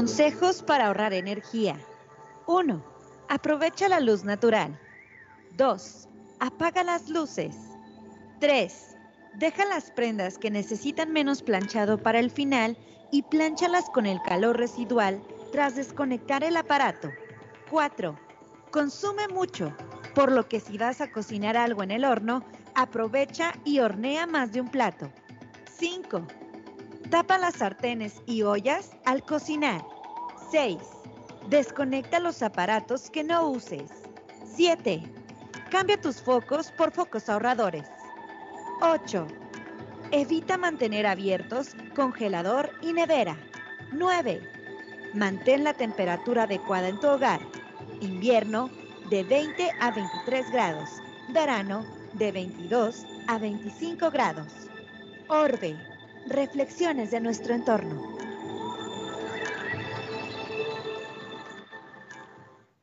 Consejos 0.00 0.62
para 0.62 0.86
ahorrar 0.86 1.12
energía. 1.12 1.76
1. 2.46 2.82
Aprovecha 3.28 3.86
la 3.86 4.00
luz 4.00 4.24
natural. 4.24 4.80
2. 5.58 6.08
Apaga 6.38 6.82
las 6.82 7.10
luces. 7.10 7.54
3. 8.38 8.96
Deja 9.34 9.66
las 9.66 9.90
prendas 9.90 10.38
que 10.38 10.50
necesitan 10.50 11.12
menos 11.12 11.42
planchado 11.42 11.98
para 11.98 12.18
el 12.18 12.30
final 12.30 12.78
y 13.12 13.24
planchalas 13.24 13.90
con 13.90 14.06
el 14.06 14.22
calor 14.22 14.56
residual 14.56 15.22
tras 15.52 15.76
desconectar 15.76 16.44
el 16.44 16.56
aparato. 16.56 17.10
4. 17.70 18.18
Consume 18.70 19.28
mucho, 19.28 19.76
por 20.14 20.32
lo 20.32 20.48
que 20.48 20.60
si 20.60 20.78
vas 20.78 21.02
a 21.02 21.12
cocinar 21.12 21.58
algo 21.58 21.82
en 21.82 21.90
el 21.90 22.06
horno, 22.06 22.42
aprovecha 22.74 23.52
y 23.66 23.80
hornea 23.80 24.26
más 24.26 24.50
de 24.50 24.62
un 24.62 24.70
plato. 24.70 25.12
5. 25.76 26.26
Tapa 27.10 27.38
las 27.38 27.56
sartenes 27.56 28.22
y 28.26 28.42
ollas 28.42 28.92
al 29.04 29.24
cocinar. 29.24 29.84
6. 30.52 30.78
Desconecta 31.48 32.20
los 32.20 32.40
aparatos 32.40 33.10
que 33.10 33.24
no 33.24 33.48
uses. 33.48 33.90
7. 34.54 35.02
Cambia 35.72 36.00
tus 36.00 36.22
focos 36.22 36.70
por 36.70 36.92
focos 36.92 37.28
ahorradores. 37.28 37.88
8. 38.80 39.26
Evita 40.12 40.56
mantener 40.56 41.04
abiertos 41.04 41.74
congelador 41.96 42.70
y 42.80 42.92
nevera. 42.92 43.36
9. 43.90 44.40
Mantén 45.12 45.64
la 45.64 45.74
temperatura 45.74 46.44
adecuada 46.44 46.86
en 46.86 47.00
tu 47.00 47.08
hogar. 47.08 47.40
Invierno 48.00 48.70
de 49.10 49.24
20 49.24 49.68
a 49.80 49.90
23 49.90 50.52
grados. 50.52 50.88
Verano 51.30 51.84
de 52.12 52.30
22 52.30 53.04
a 53.26 53.38
25 53.38 54.12
grados. 54.12 54.46
Orbe. 55.26 55.89
Reflexiones 56.28 57.10
de 57.10 57.20
nuestro 57.20 57.54
entorno. 57.54 58.20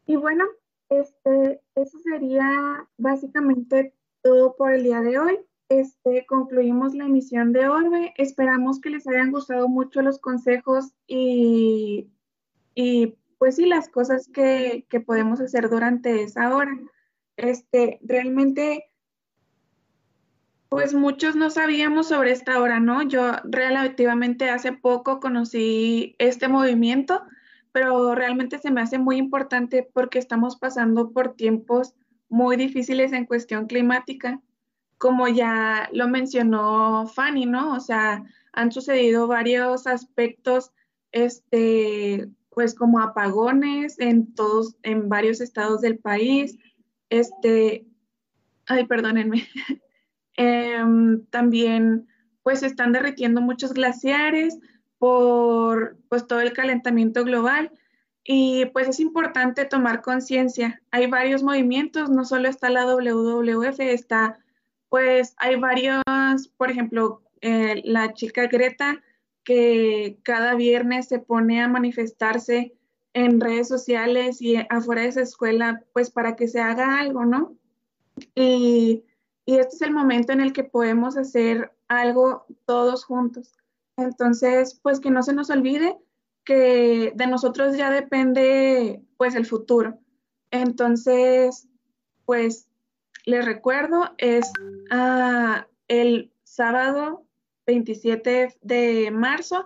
Y 0.05 0.15
bueno, 0.15 0.45
este, 0.89 1.61
eso 1.75 1.99
sería 1.99 2.87
básicamente 2.97 3.93
todo 4.21 4.55
por 4.55 4.73
el 4.73 4.83
día 4.83 5.01
de 5.01 5.19
hoy. 5.19 5.39
Este, 5.69 6.25
concluimos 6.25 6.95
la 6.95 7.05
emisión 7.05 7.51
de 7.51 7.67
Orbe. 7.67 8.13
Esperamos 8.17 8.79
que 8.79 8.89
les 8.89 9.05
hayan 9.07 9.31
gustado 9.31 9.67
mucho 9.67 10.01
los 10.01 10.19
consejos 10.19 10.93
y, 11.07 12.09
y 12.73 13.17
pues 13.37 13.57
sí, 13.57 13.65
las 13.65 13.89
cosas 13.89 14.29
que, 14.29 14.85
que, 14.89 15.01
podemos 15.01 15.41
hacer 15.41 15.69
durante 15.69 16.23
esa 16.23 16.55
hora. 16.55 16.71
Este, 17.35 17.99
realmente, 18.01 18.85
pues 20.69 20.93
muchos 20.93 21.35
no 21.35 21.49
sabíamos 21.49 22.09
sobre 22.09 22.31
esta 22.31 22.59
hora, 22.59 22.79
¿no? 22.79 23.01
Yo 23.03 23.33
relativamente 23.45 24.49
hace 24.49 24.73
poco 24.73 25.19
conocí 25.19 26.15
este 26.19 26.47
movimiento, 26.47 27.23
pero 27.71 28.15
realmente 28.15 28.59
se 28.59 28.71
me 28.71 28.81
hace 28.81 28.97
muy 28.99 29.17
importante 29.17 29.87
porque 29.93 30.19
estamos 30.19 30.57
pasando 30.57 31.11
por 31.11 31.35
tiempos 31.35 31.95
muy 32.29 32.57
difíciles 32.57 33.13
en 33.13 33.25
cuestión 33.25 33.67
climática 33.67 34.41
como 34.97 35.27
ya 35.27 35.89
lo 35.93 36.07
mencionó 36.07 37.07
Fanny, 37.07 37.45
¿no? 37.45 37.73
O 37.73 37.79
sea, 37.79 38.23
han 38.53 38.71
sucedido 38.71 39.27
varios 39.27 39.87
aspectos, 39.87 40.71
este, 41.11 42.29
pues 42.49 42.73
como 42.73 42.99
apagones 42.99 43.99
en 43.99 44.33
todos, 44.33 44.75
en 44.83 45.09
varios 45.09 45.41
estados 45.41 45.81
del 45.81 45.99
país, 45.99 46.57
este, 47.09 47.85
ay, 48.65 48.85
perdónenme, 48.87 49.47
em, 50.37 51.25
también, 51.25 52.07
pues 52.43 52.63
están 52.63 52.93
derritiendo 52.93 53.41
muchos 53.41 53.73
glaciares 53.73 54.57
por, 54.97 55.97
pues 56.09 56.25
todo 56.25 56.39
el 56.39 56.53
calentamiento 56.53 57.23
global. 57.23 57.71
Y 58.23 58.65
pues 58.67 58.87
es 58.89 58.99
importante 58.99 59.65
tomar 59.65 60.01
conciencia. 60.01 60.81
Hay 60.91 61.07
varios 61.07 61.43
movimientos, 61.43 62.09
no 62.09 62.25
solo 62.25 62.49
está 62.49 62.69
la 62.69 62.85
WWF, 62.85 63.79
está 63.79 64.39
pues 64.89 65.35
hay 65.37 65.55
varios, 65.57 66.03
por 66.57 66.71
ejemplo, 66.71 67.21
eh, 67.41 67.81
la 67.85 68.13
chica 68.13 68.47
Greta, 68.47 69.01
que 69.43 70.17
cada 70.23 70.55
viernes 70.55 71.07
se 71.07 71.19
pone 71.19 71.61
a 71.61 71.67
manifestarse 71.67 72.73
en 73.13 73.39
redes 73.39 73.67
sociales 73.67 74.41
y 74.41 74.55
afuera 74.69 75.01
de 75.01 75.07
esa 75.09 75.21
escuela, 75.21 75.83
pues 75.93 76.11
para 76.11 76.35
que 76.35 76.47
se 76.47 76.59
haga 76.59 76.99
algo, 76.99 77.25
¿no? 77.25 77.55
Y, 78.35 79.03
y 79.47 79.59
este 79.59 79.77
es 79.77 79.81
el 79.81 79.93
momento 79.93 80.33
en 80.33 80.41
el 80.41 80.51
que 80.51 80.65
podemos 80.65 81.15
hacer 81.15 81.71
algo 81.87 82.45
todos 82.65 83.05
juntos. 83.05 83.53
Entonces, 83.95 84.77
pues 84.83 84.99
que 84.99 85.09
no 85.09 85.23
se 85.23 85.33
nos 85.33 85.49
olvide 85.49 85.97
que 86.43 87.13
de 87.15 87.27
nosotros 87.27 87.77
ya 87.77 87.89
depende 87.89 89.01
pues 89.15 89.35
el 89.35 89.45
futuro. 89.45 89.99
Entonces, 90.51 91.69
pues 92.25 92.67
les 93.23 93.45
recuerdo, 93.45 94.13
es 94.17 94.51
ah, 94.91 95.65
el 95.87 96.29
sábado 96.43 97.23
27 97.67 98.57
de 98.61 99.11
marzo 99.11 99.63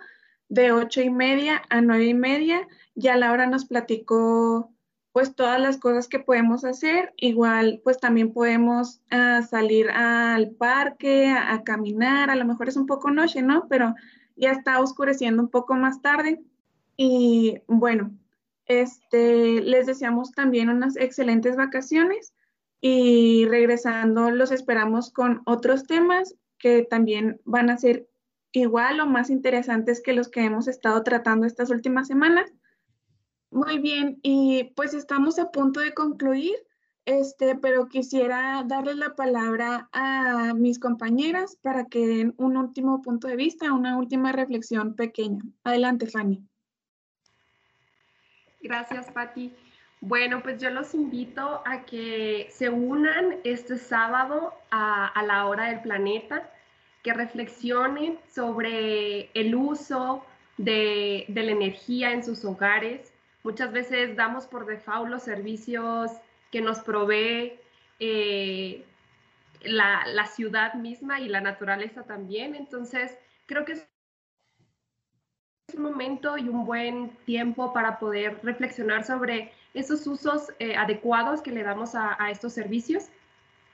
de 0.47 0.73
8 0.73 1.01
y 1.01 1.09
media 1.09 1.63
a 1.71 1.81
9 1.81 2.05
y 2.05 2.13
media. 2.13 2.67
Ya 2.93 3.17
Laura 3.17 3.47
nos 3.47 3.65
platicó 3.65 4.71
pues 5.11 5.35
todas 5.35 5.59
las 5.59 5.77
cosas 5.77 6.07
que 6.07 6.19
podemos 6.19 6.63
hacer. 6.63 7.13
Igual 7.17 7.81
pues 7.83 7.99
también 7.99 8.33
podemos 8.33 9.01
ah, 9.11 9.41
salir 9.49 9.89
al 9.89 10.51
parque, 10.51 11.27
a, 11.27 11.53
a, 11.53 11.63
caminar. 11.63 12.29
A 12.29 12.35
lo 12.35 12.45
mejor 12.45 12.69
es 12.69 12.77
un 12.77 12.85
poco 12.85 13.11
noche, 13.11 13.41
¿no? 13.41 13.67
Pero 13.69 13.93
ya 14.35 14.51
está 14.51 14.79
oscureciendo 14.79 15.43
un 15.43 15.49
poco 15.49 15.75
más 15.75 16.01
tarde. 16.01 16.41
Y 16.97 17.59
bueno, 17.67 18.11
este, 18.65 19.61
les 19.61 19.85
deseamos 19.85 20.31
también 20.31 20.69
unas 20.69 20.95
excelentes 20.95 21.55
vacaciones 21.55 22.33
y 22.79 23.45
regresando 23.45 24.31
los 24.31 24.51
esperamos 24.51 25.11
con 25.11 25.41
otros 25.45 25.85
temas 25.85 26.35
que 26.57 26.83
también 26.83 27.41
van 27.43 27.69
a 27.69 27.77
ser 27.77 28.07
igual 28.51 28.99
o 28.99 29.05
más 29.05 29.29
interesantes 29.29 30.01
que 30.01 30.13
los 30.13 30.29
que 30.29 30.43
hemos 30.45 30.67
estado 30.67 31.03
tratando 31.03 31.45
estas 31.45 31.69
últimas 31.69 32.07
semanas. 32.07 32.51
Muy 33.51 33.79
bien, 33.79 34.19
y 34.23 34.71
pues 34.75 34.93
estamos 34.93 35.37
a 35.37 35.51
punto 35.51 35.81
de 35.81 35.93
concluir, 35.93 36.55
este, 37.05 37.55
pero 37.55 37.87
quisiera 37.87 38.63
darles 38.65 38.95
la 38.95 39.15
palabra 39.15 39.89
a 39.91 40.53
mis 40.55 40.79
compañeras 40.79 41.57
para 41.61 41.85
que 41.85 42.07
den 42.07 42.33
un 42.37 42.57
último 42.57 43.01
punto 43.01 43.27
de 43.27 43.35
vista, 43.35 43.73
una 43.73 43.97
última 43.97 44.31
reflexión 44.31 44.95
pequeña. 44.95 45.41
Adelante, 45.63 46.07
Fanny. 46.07 46.43
Gracias, 48.61 49.11
Patti. 49.11 49.53
Bueno, 50.03 50.41
pues 50.41 50.59
yo 50.59 50.71
los 50.71 50.95
invito 50.95 51.61
a 51.63 51.85
que 51.85 52.47
se 52.49 52.69
unan 52.69 53.37
este 53.43 53.77
sábado 53.77 54.51
a, 54.71 55.21
la 55.25 55.45
hora 55.45 55.69
del 55.69 55.81
planeta, 55.81 56.49
que 57.03 57.13
reflexionen 57.13 58.17
sobre 58.27 59.29
el 59.33 59.53
uso 59.55 60.23
de, 60.57 61.25
la 61.27 61.51
energía 61.51 62.13
en 62.13 62.23
sus 62.23 62.43
hogares. 62.45 63.10
Muchas 63.43 63.71
veces 63.71 64.15
damos 64.15 64.45
por 64.45 64.65
default 64.65 65.09
los 65.09 65.23
servicios 65.23 66.11
que 66.51 66.61
nos 66.61 66.79
provee 66.79 67.59
eh, 67.99 68.85
la, 69.61 70.05
la, 70.07 70.25
ciudad 70.27 70.73
misma 70.73 71.19
y 71.19 71.27
la 71.27 71.41
naturaleza 71.41 72.03
también. 72.03 72.55
Entonces, 72.55 73.17
creo 73.45 73.65
que 73.65 73.73
es 73.73 73.87
un 75.75 75.83
momento 75.83 76.37
y 76.37 76.49
un 76.49 76.65
buen 76.65 77.09
tiempo 77.25 77.73
para 77.73 77.99
poder 77.99 78.39
reflexionar 78.43 79.05
sobre 79.05 79.51
esos 79.73 80.05
usos 80.05 80.49
eh, 80.59 80.75
adecuados 80.75 81.41
que 81.41 81.51
le 81.51 81.63
damos 81.63 81.95
a, 81.95 82.17
estos 82.29 82.53
servicios 82.53 83.05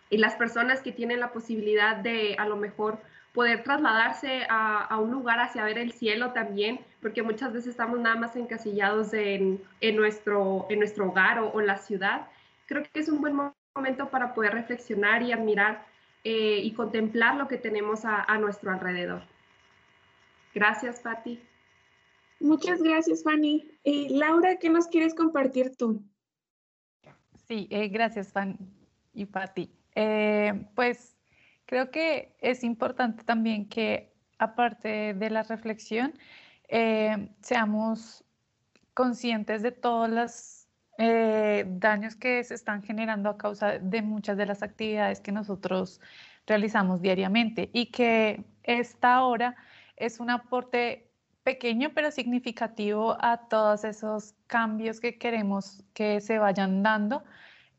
y 0.10 0.18
las 0.18 0.36
personas 0.36 0.82
que 0.82 0.92
tienen 0.92 1.20
la 1.20 1.32
posibilidad 1.32 1.96
de 1.98 2.36
a 2.38 2.48
lo 2.48 2.56
mejor 2.56 3.00
poder 3.38 3.62
trasladarse 3.62 4.48
a, 4.50 4.98
un 4.98 5.12
lugar 5.12 5.40
hacia 5.40 5.64
ver 5.64 5.78
el 5.78 5.92
cielo 5.92 6.32
también, 6.32 6.80
porque 7.04 7.22
muchas 7.22 7.54
veces 7.54 7.70
estamos 7.70 8.00
nada 8.00 8.16
más 8.16 8.36
encasillados 8.36 9.14
en, 9.14 9.62
nuestro, 9.94 10.66
en 10.72 10.80
nuestro 10.80 11.10
hogar 11.10 11.38
o, 11.38 11.62
la 11.62 11.78
ciudad. 11.78 12.30
Creo 12.66 12.82
que 12.82 13.00
es 13.00 13.10
un 13.10 13.22
buen 13.22 13.36
momento 13.76 14.10
para 14.10 14.34
poder 14.34 14.54
reflexionar 14.54 15.22
y 15.22 15.34
admirar 15.34 15.86
eh, 16.24 16.62
y 16.64 16.74
contemplar 16.74 17.36
lo 17.36 17.48
que 17.48 17.58
tenemos 17.58 18.06
a, 18.06 18.24
a 18.24 18.40
nuestro 18.40 18.72
alrededor. 18.72 19.22
Gracias, 20.56 21.00
Patti. 21.02 21.40
Muchas 22.40 22.82
gracias, 22.82 23.22
Fanny. 23.22 23.70
Y 23.84 24.18
Laura, 24.18 24.56
¿qué 24.56 24.72
nos 24.72 24.88
quieres 24.88 25.14
compartir 25.14 25.76
tú? 25.78 26.02
Sí, 27.48 27.68
eh, 27.70 27.88
gracias, 27.90 28.34
Fanny 28.34 28.58
y 29.14 29.26
Patti. 29.28 29.70
Eh, 29.94 30.66
pues 30.74 31.17
creo 31.68 31.92
que 31.92 32.36
es 32.40 32.64
importante 32.64 33.24
también 33.24 33.70
que, 33.70 34.12
aparte 34.40 35.14
de 35.14 35.30
la 35.30 35.44
reflexión, 35.44 36.14
eh, 36.70 37.30
seamos 37.42 38.24
conscientes 38.96 39.62
de 39.62 39.72
todos 39.72 40.10
los 40.10 40.58
daños 40.98 42.16
que 42.16 42.44
se 42.44 42.56
están 42.56 42.82
generando 42.82 43.30
a 43.30 43.38
causa 43.38 43.78
de 43.78 44.02
muchas 44.02 44.36
de 44.36 44.48
las 44.48 44.64
actividades 44.64 45.20
que 45.22 45.32
nosotros 45.32 46.02
realizamos 46.48 47.02
diariamente 47.02 47.70
y 47.72 47.92
que 47.92 48.44
esta 48.64 49.24
hora 49.24 49.56
es 49.96 50.20
un 50.20 50.30
aporte 50.32 51.12
pequeño 51.44 51.92
pero 51.94 52.10
significativo 52.12 53.16
a 53.22 53.48
todos 53.48 53.84
esos 53.84 54.34
cambios 54.48 55.00
que 55.00 55.18
queremos 55.18 55.84
que 55.94 56.20
se 56.20 56.40
vayan 56.40 56.84
dando 56.84 57.24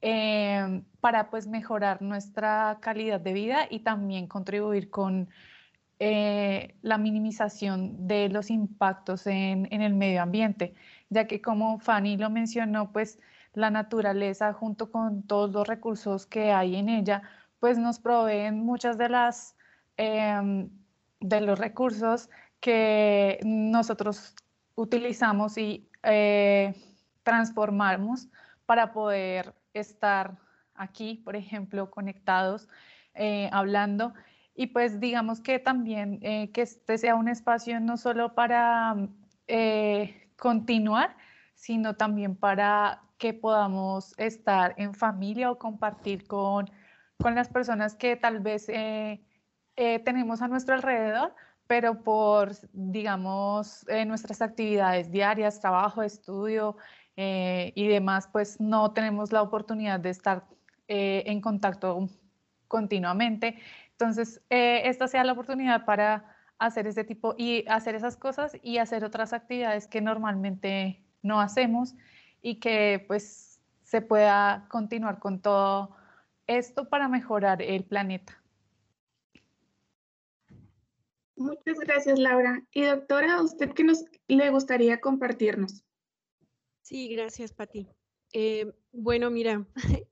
eh, 0.02 0.82
para 1.00 1.30
pues 1.30 1.46
mejorar 1.46 2.02
nuestra 2.02 2.78
calidad 2.80 3.20
de 3.20 3.32
vida 3.32 3.66
y 3.70 3.80
también 3.80 4.26
contribuir 4.26 4.90
con 4.90 5.28
eh, 5.98 6.76
la 6.82 6.98
minimización 6.98 8.06
de 8.06 8.28
los 8.28 8.50
impactos 8.50 9.26
en, 9.26 9.68
en, 9.72 9.82
el 9.82 9.94
medio 9.94 10.22
ambiente, 10.22 10.74
ya 11.10 11.26
que 11.26 11.40
como 11.40 11.80
Fanny 11.80 12.16
lo 12.16 12.30
mencionó, 12.30 12.92
pues 12.92 13.18
la 13.54 13.70
naturaleza 13.70 14.52
junto 14.52 14.90
con 14.92 15.22
todos 15.24 15.50
los 15.50 15.66
recursos 15.66 16.26
que 16.26 16.52
hay 16.52 16.76
en 16.76 16.88
ella, 16.88 17.22
pues 17.58 17.78
nos 17.78 17.98
proveen 17.98 18.60
muchas 18.64 18.98
de 18.98 19.08
las 19.08 19.56
em, 19.96 20.70
de 21.20 21.40
los 21.40 21.58
recursos 21.58 22.30
que 22.60 23.40
nosotros 23.44 24.34
utilizamos 24.74 25.58
y 25.58 25.88
eh, 26.02 26.74
transformamos 27.22 28.28
para 28.66 28.92
poder 28.92 29.54
estar 29.72 30.38
aquí, 30.78 31.16
por 31.24 31.36
ejemplo, 31.36 31.90
conectados, 31.90 32.68
eh, 33.14 33.50
hablando. 33.52 34.14
Y 34.54 34.68
pues 34.68 35.00
digamos 35.00 35.40
que 35.40 35.58
también 35.58 36.18
eh, 36.22 36.50
que 36.52 36.62
este 36.62 36.98
sea 36.98 37.14
un 37.14 37.28
espacio 37.28 37.80
no 37.80 37.96
solo 37.96 38.34
para 38.34 38.96
eh, 39.46 40.30
continuar, 40.36 41.16
sino 41.54 41.96
también 41.96 42.36
para 42.36 43.02
que 43.18 43.34
podamos 43.34 44.14
estar 44.18 44.74
en 44.78 44.94
familia 44.94 45.50
o 45.50 45.58
compartir 45.58 46.26
con, 46.26 46.70
con 47.20 47.34
las 47.34 47.48
personas 47.48 47.96
que 47.96 48.16
tal 48.16 48.40
vez 48.40 48.66
tenemos 49.76 50.42
a 50.42 50.48
nuestro 50.48 50.74
alrededor, 50.74 51.34
pero 51.66 52.02
por, 52.02 52.52
digamos, 52.72 53.84
nuestras 54.06 54.40
actividades 54.40 55.10
diarias, 55.10 55.60
trabajo, 55.60 56.02
estudio 56.02 56.76
y 57.20 57.88
demás, 57.88 58.28
pues 58.30 58.60
no 58.60 58.92
tenemos 58.92 59.32
la 59.32 59.42
oportunidad 59.42 59.98
de 59.98 60.10
estar 60.10 60.44
en 60.86 61.40
contacto 61.40 62.08
continuamente. 62.68 63.58
Entonces, 63.92 64.40
eh, 64.50 64.82
esta 64.84 65.08
sea 65.08 65.24
la 65.24 65.32
oportunidad 65.32 65.84
para 65.84 66.36
hacer 66.58 66.86
ese 66.86 67.02
tipo 67.02 67.34
y 67.36 67.64
hacer 67.68 67.96
esas 67.96 68.16
cosas 68.16 68.56
y 68.62 68.78
hacer 68.78 69.04
otras 69.04 69.32
actividades 69.32 69.88
que 69.88 70.00
normalmente 70.00 71.02
no 71.22 71.40
hacemos 71.40 71.94
y 72.40 72.60
que 72.60 73.04
pues 73.08 73.60
se 73.82 74.02
pueda 74.02 74.66
continuar 74.68 75.18
con 75.18 75.40
todo 75.40 75.96
esto 76.46 76.88
para 76.88 77.08
mejorar 77.08 77.62
el 77.62 77.84
planeta. 77.84 78.40
Muchas 81.36 81.78
gracias, 81.78 82.18
Laura. 82.18 82.62
Y 82.72 82.82
doctora, 82.82 83.42
¿usted 83.42 83.72
qué 83.72 83.84
nos 83.84 84.04
le 84.26 84.50
gustaría 84.50 85.00
compartirnos? 85.00 85.84
Sí, 86.88 87.08
gracias, 87.08 87.52
Pati. 87.52 87.86
Eh, 88.32 88.72
bueno, 88.92 89.30
mira, 89.30 89.66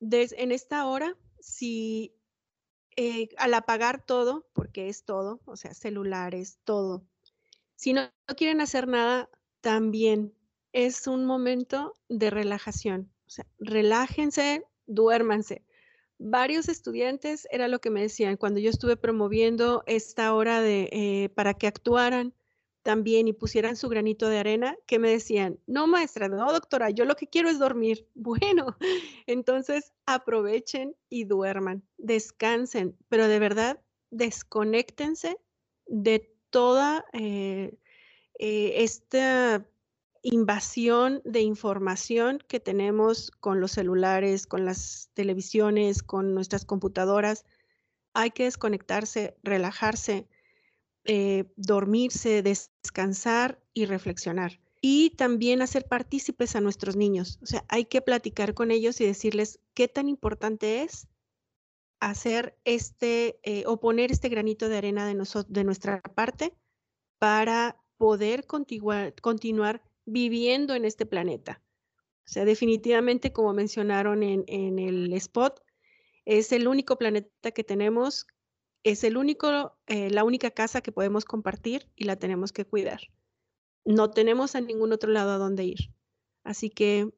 en 0.00 0.50
esta 0.50 0.86
hora, 0.86 1.16
si 1.38 2.16
eh, 2.96 3.28
al 3.36 3.54
apagar 3.54 4.04
todo, 4.04 4.44
porque 4.54 4.88
es 4.88 5.04
todo, 5.04 5.40
o 5.44 5.56
sea, 5.56 5.72
celulares, 5.72 6.58
todo, 6.64 7.06
si 7.76 7.92
no, 7.92 8.10
quieren 8.36 8.60
hacer 8.60 8.88
nada, 8.88 9.30
también 9.60 10.34
es 10.72 11.06
un 11.06 11.26
momento 11.26 11.94
de 12.08 12.30
relajación. 12.30 13.12
O 13.28 13.30
sea, 13.30 13.46
relájense, 13.60 14.66
duérmanse. 14.86 15.64
Varios 16.18 16.68
estudiantes 16.68 17.46
era 17.52 17.68
lo 17.68 17.80
que 17.80 17.90
me 17.90 18.02
decían 18.02 18.36
cuando 18.36 18.58
yo 18.58 18.70
estuve 18.70 18.96
promoviendo 18.96 19.84
esta 19.86 20.34
hora 20.34 20.60
de, 20.60 20.88
eh, 20.90 21.28
para 21.36 21.54
que 21.54 21.68
actuaran 21.68 22.34
también 22.84 23.26
y 23.26 23.32
pusieran 23.32 23.76
su 23.76 23.88
granito 23.88 24.28
de 24.28 24.38
arena, 24.38 24.76
que 24.86 25.00
me 25.00 25.10
decían, 25.10 25.58
no 25.66 25.86
maestra, 25.88 26.28
no 26.28 26.52
doctora, 26.52 26.90
yo 26.90 27.06
lo 27.06 27.16
que 27.16 27.26
quiero 27.26 27.48
es 27.48 27.58
dormir. 27.58 28.06
Bueno, 28.14 28.76
entonces 29.26 29.92
aprovechen 30.06 30.94
y 31.08 31.24
duerman, 31.24 31.82
descansen, 31.98 32.96
pero 33.08 33.26
de 33.26 33.38
verdad 33.38 33.80
desconéctense 34.10 35.38
de 35.86 36.30
toda 36.50 37.04
eh, 37.12 37.76
eh, 38.38 38.72
esta 38.76 39.66
invasión 40.22 41.22
de 41.24 41.40
información 41.40 42.38
que 42.48 42.60
tenemos 42.60 43.30
con 43.30 43.60
los 43.60 43.72
celulares, 43.72 44.46
con 44.46 44.64
las 44.64 45.10
televisiones, 45.14 46.02
con 46.02 46.34
nuestras 46.34 46.64
computadoras. 46.64 47.44
Hay 48.12 48.30
que 48.30 48.44
desconectarse, 48.44 49.36
relajarse 49.42 50.28
eh, 51.04 51.44
dormirse, 51.56 52.42
descansar 52.42 53.60
y 53.72 53.86
reflexionar. 53.86 54.60
Y 54.80 55.10
también 55.10 55.62
hacer 55.62 55.86
partícipes 55.86 56.56
a 56.56 56.60
nuestros 56.60 56.96
niños. 56.96 57.38
O 57.42 57.46
sea, 57.46 57.64
hay 57.68 57.86
que 57.86 58.02
platicar 58.02 58.54
con 58.54 58.70
ellos 58.70 59.00
y 59.00 59.06
decirles 59.06 59.60
qué 59.74 59.88
tan 59.88 60.08
importante 60.08 60.82
es 60.82 61.08
hacer 62.00 62.58
este 62.64 63.38
eh, 63.42 63.64
o 63.66 63.80
poner 63.80 64.12
este 64.12 64.28
granito 64.28 64.68
de 64.68 64.76
arena 64.76 65.06
de, 65.06 65.14
de 65.48 65.64
nuestra 65.64 66.02
parte 66.02 66.54
para 67.18 67.80
poder 67.96 68.46
continuar, 68.46 69.82
viviendo 70.04 70.74
en 70.74 70.84
este 70.84 71.06
planeta. 71.06 71.62
O 72.26 72.28
sea, 72.28 72.44
definitivamente, 72.44 73.32
como 73.32 73.54
mencionaron 73.54 74.22
en, 74.22 74.44
en 74.48 74.78
el 74.78 75.12
spot, 75.14 75.62
es 76.26 76.52
el 76.52 76.68
único 76.68 76.98
planeta 76.98 77.50
que 77.52 77.64
tenemos 77.64 78.26
es 78.84 79.02
el 79.02 79.16
único, 79.16 79.76
eh, 79.86 80.10
la 80.10 80.24
única 80.24 80.50
casa 80.50 80.82
que 80.82 80.92
podemos 80.92 81.24
compartir 81.24 81.88
y 81.96 82.04
la 82.04 82.16
tenemos 82.16 82.52
que 82.52 82.66
cuidar. 82.66 83.00
No 83.84 84.10
tenemos 84.10 84.54
a 84.54 84.60
ningún 84.60 84.92
otro 84.92 85.10
lado 85.10 85.32
a 85.32 85.38
donde 85.38 85.64
ir. 85.64 85.90
Así 86.44 86.70
que 86.70 87.10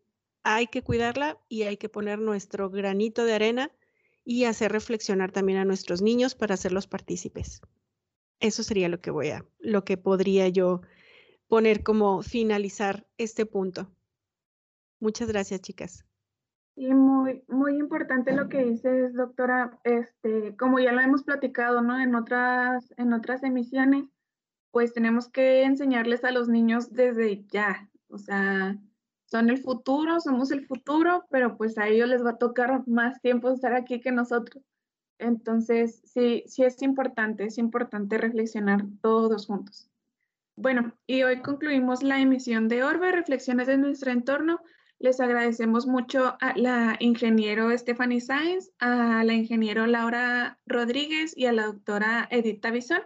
hay 0.45 0.69
que 0.69 0.83
cuidarla 0.83 1.39
y 1.49 1.63
hay 1.63 1.77
que 1.77 1.89
poner 1.89 2.21
nuestro 2.21 2.71
granito 2.71 3.25
de 3.25 3.35
arena 3.35 3.73
y 4.25 4.45
hacer 4.45 4.73
reflexionar 4.73 5.33
también 5.33 5.59
a 5.59 5.65
nuestros 5.65 6.03
niños 6.03 6.37
para 6.37 6.55
hacerlos 6.55 6.87
partícipes. 6.87 7.61
Eso 8.39 8.63
sería 8.63 8.89
lo 8.89 9.01
que 9.01 9.11
voy 9.11 9.31
a, 9.31 9.45
lo 9.59 9.85
que 9.85 9.97
podría 9.97 10.49
yo 10.49 10.83
poner 11.49 11.83
como 11.83 12.23
finalizar 12.23 13.07
este 13.19 13.45
punto. 13.45 13.91
Muchas 15.01 15.29
gracias, 15.29 15.61
chicas. 15.61 16.06
Y 16.77 16.93
muy, 16.93 17.43
muy 17.49 17.79
importante 17.79 18.33
lo 18.33 18.49
que 18.49 18.63
dices, 18.63 19.15
doctora, 19.15 19.79
este, 19.83 20.55
como 20.57 20.79
ya 20.79 20.93
lo 20.93 21.01
hemos 21.01 21.25
platicado, 21.25 21.81
¿no? 21.81 21.99
En 21.99 22.15
otras, 22.15 22.93
en 22.99 23.15
otras 23.15 23.43
emisiones, 23.43 24.05
pues 24.71 24.93
tenemos 24.93 25.31
que 25.31 25.63
enseñarles 25.63 26.23
a 26.23 26.33
los 26.33 26.49
niños 26.49 26.93
desde 26.93 27.47
ya, 27.47 27.89
o 28.09 28.19
sea, 28.19 28.77
son 29.25 29.51
el 29.51 29.59
futuro, 29.59 30.21
somos 30.21 30.51
el 30.51 30.67
futuro, 30.67 31.27
pero 31.31 31.57
pues 31.57 31.79
a 31.79 31.89
ellos 31.89 32.09
les 32.09 32.25
va 32.25 32.31
a 32.31 32.39
tocar 32.39 32.87
más 32.87 33.21
tiempo 33.21 33.51
estar 33.51 33.75
aquí 33.75 34.01
que 34.01 34.13
nosotros. 34.13 34.63
Entonces, 35.19 36.03
sí, 36.05 36.45
sí 36.47 36.63
es 36.63 36.83
importante, 36.83 37.45
es 37.45 37.59
importante 37.59 38.19
reflexionar 38.19 38.85
todos 39.01 39.47
juntos. 39.47 39.91
Bueno, 40.57 40.93
y 41.07 41.23
hoy 41.23 41.43
concluimos 41.43 42.03
la 42.03 42.21
emisión 42.21 42.69
de 42.69 42.85
Orbe, 42.85 43.13
Reflexiones 43.13 43.67
de 43.67 43.79
nuestro 43.79 44.11
entorno. 44.11 44.61
Les 44.99 45.21
agradecemos 45.21 45.87
mucho 45.87 46.37
a 46.41 46.57
la 46.57 46.97
ingeniero 47.01 47.77
Stephanie 47.77 48.21
Sáenz, 48.21 48.71
a 48.79 49.25
la 49.25 49.35
ingeniero 49.35 49.87
Laura 49.87 50.59
Rodríguez 50.67 51.37
y 51.37 51.47
a 51.47 51.53
la 51.53 51.67
doctora 51.67 52.27
Edith 52.31 52.63
Tavizón. 52.63 53.03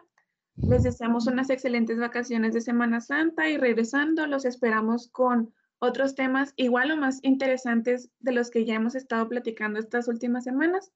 Les 0.57 0.85
deseamos 0.85 1.27
unas 1.27 1.51
excelentes 1.51 1.99
vacaciones 1.99 2.55
de 2.55 2.61
Semana 2.61 3.01
Santa 3.01 3.49
y 3.49 3.57
regresando 3.57 4.27
los 4.27 4.45
esperamos 4.45 5.09
con 5.09 5.53
otros 5.81 6.15
temas 6.15 6.53
igual 6.57 6.93
o 6.93 6.97
más 6.97 7.19
interesantes 7.23 8.11
de 8.21 8.33
los 8.33 8.51
que 8.51 8.65
ya 8.65 8.75
hemos 8.75 8.95
estado 8.95 9.29
platicando 9.29 9.81
estas 9.81 10.07
últimas 10.07 10.45
semanas. 10.45 10.93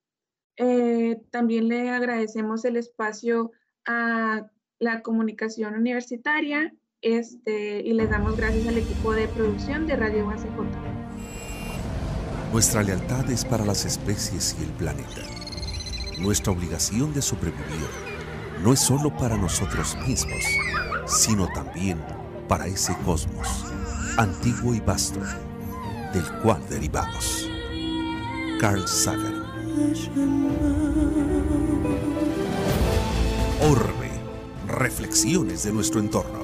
Eh, 0.57 1.21
también 1.31 1.69
le 1.69 1.91
agradecemos 1.91 2.65
el 2.65 2.77
espacio 2.77 3.51
a 3.85 4.49
la 4.79 5.03
comunicación 5.03 5.75
universitaria 5.75 6.73
este, 7.05 7.83
y 7.83 7.93
les 7.93 8.09
damos 8.09 8.35
gracias 8.35 8.67
al 8.67 8.79
equipo 8.79 9.13
de 9.13 9.29
producción 9.29 9.87
de 9.87 9.95
Radio 9.95 10.27
UACJ. 10.27 10.47
Nuestra 12.51 12.83
lealtad 12.83 13.31
es 13.31 13.45
para 13.45 13.65
las 13.65 13.85
especies 13.85 14.57
y 14.59 14.65
el 14.65 14.71
planeta. 14.71 15.21
Nuestra 16.19 16.53
obligación 16.53 17.13
de 17.13 17.21
sobrevivir 17.21 17.89
no 18.63 18.73
es 18.73 18.81
solo 18.81 19.15
para 19.15 19.37
nosotros 19.37 19.97
mismos, 20.09 20.43
sino 21.07 21.47
también 21.53 22.01
para 22.49 22.67
ese 22.67 22.97
cosmos, 23.05 23.67
antiguo 24.17 24.75
y 24.75 24.81
vasto, 24.81 25.21
del 26.15 26.25
cual 26.43 26.63
derivamos. 26.71 27.47
Carl 28.61 28.89
Sagan. 28.89 29.45
Orbe, 33.61 34.11
reflexiones 34.69 35.65
de 35.65 35.73
nuestro 35.73 36.01
entorno 36.01 36.44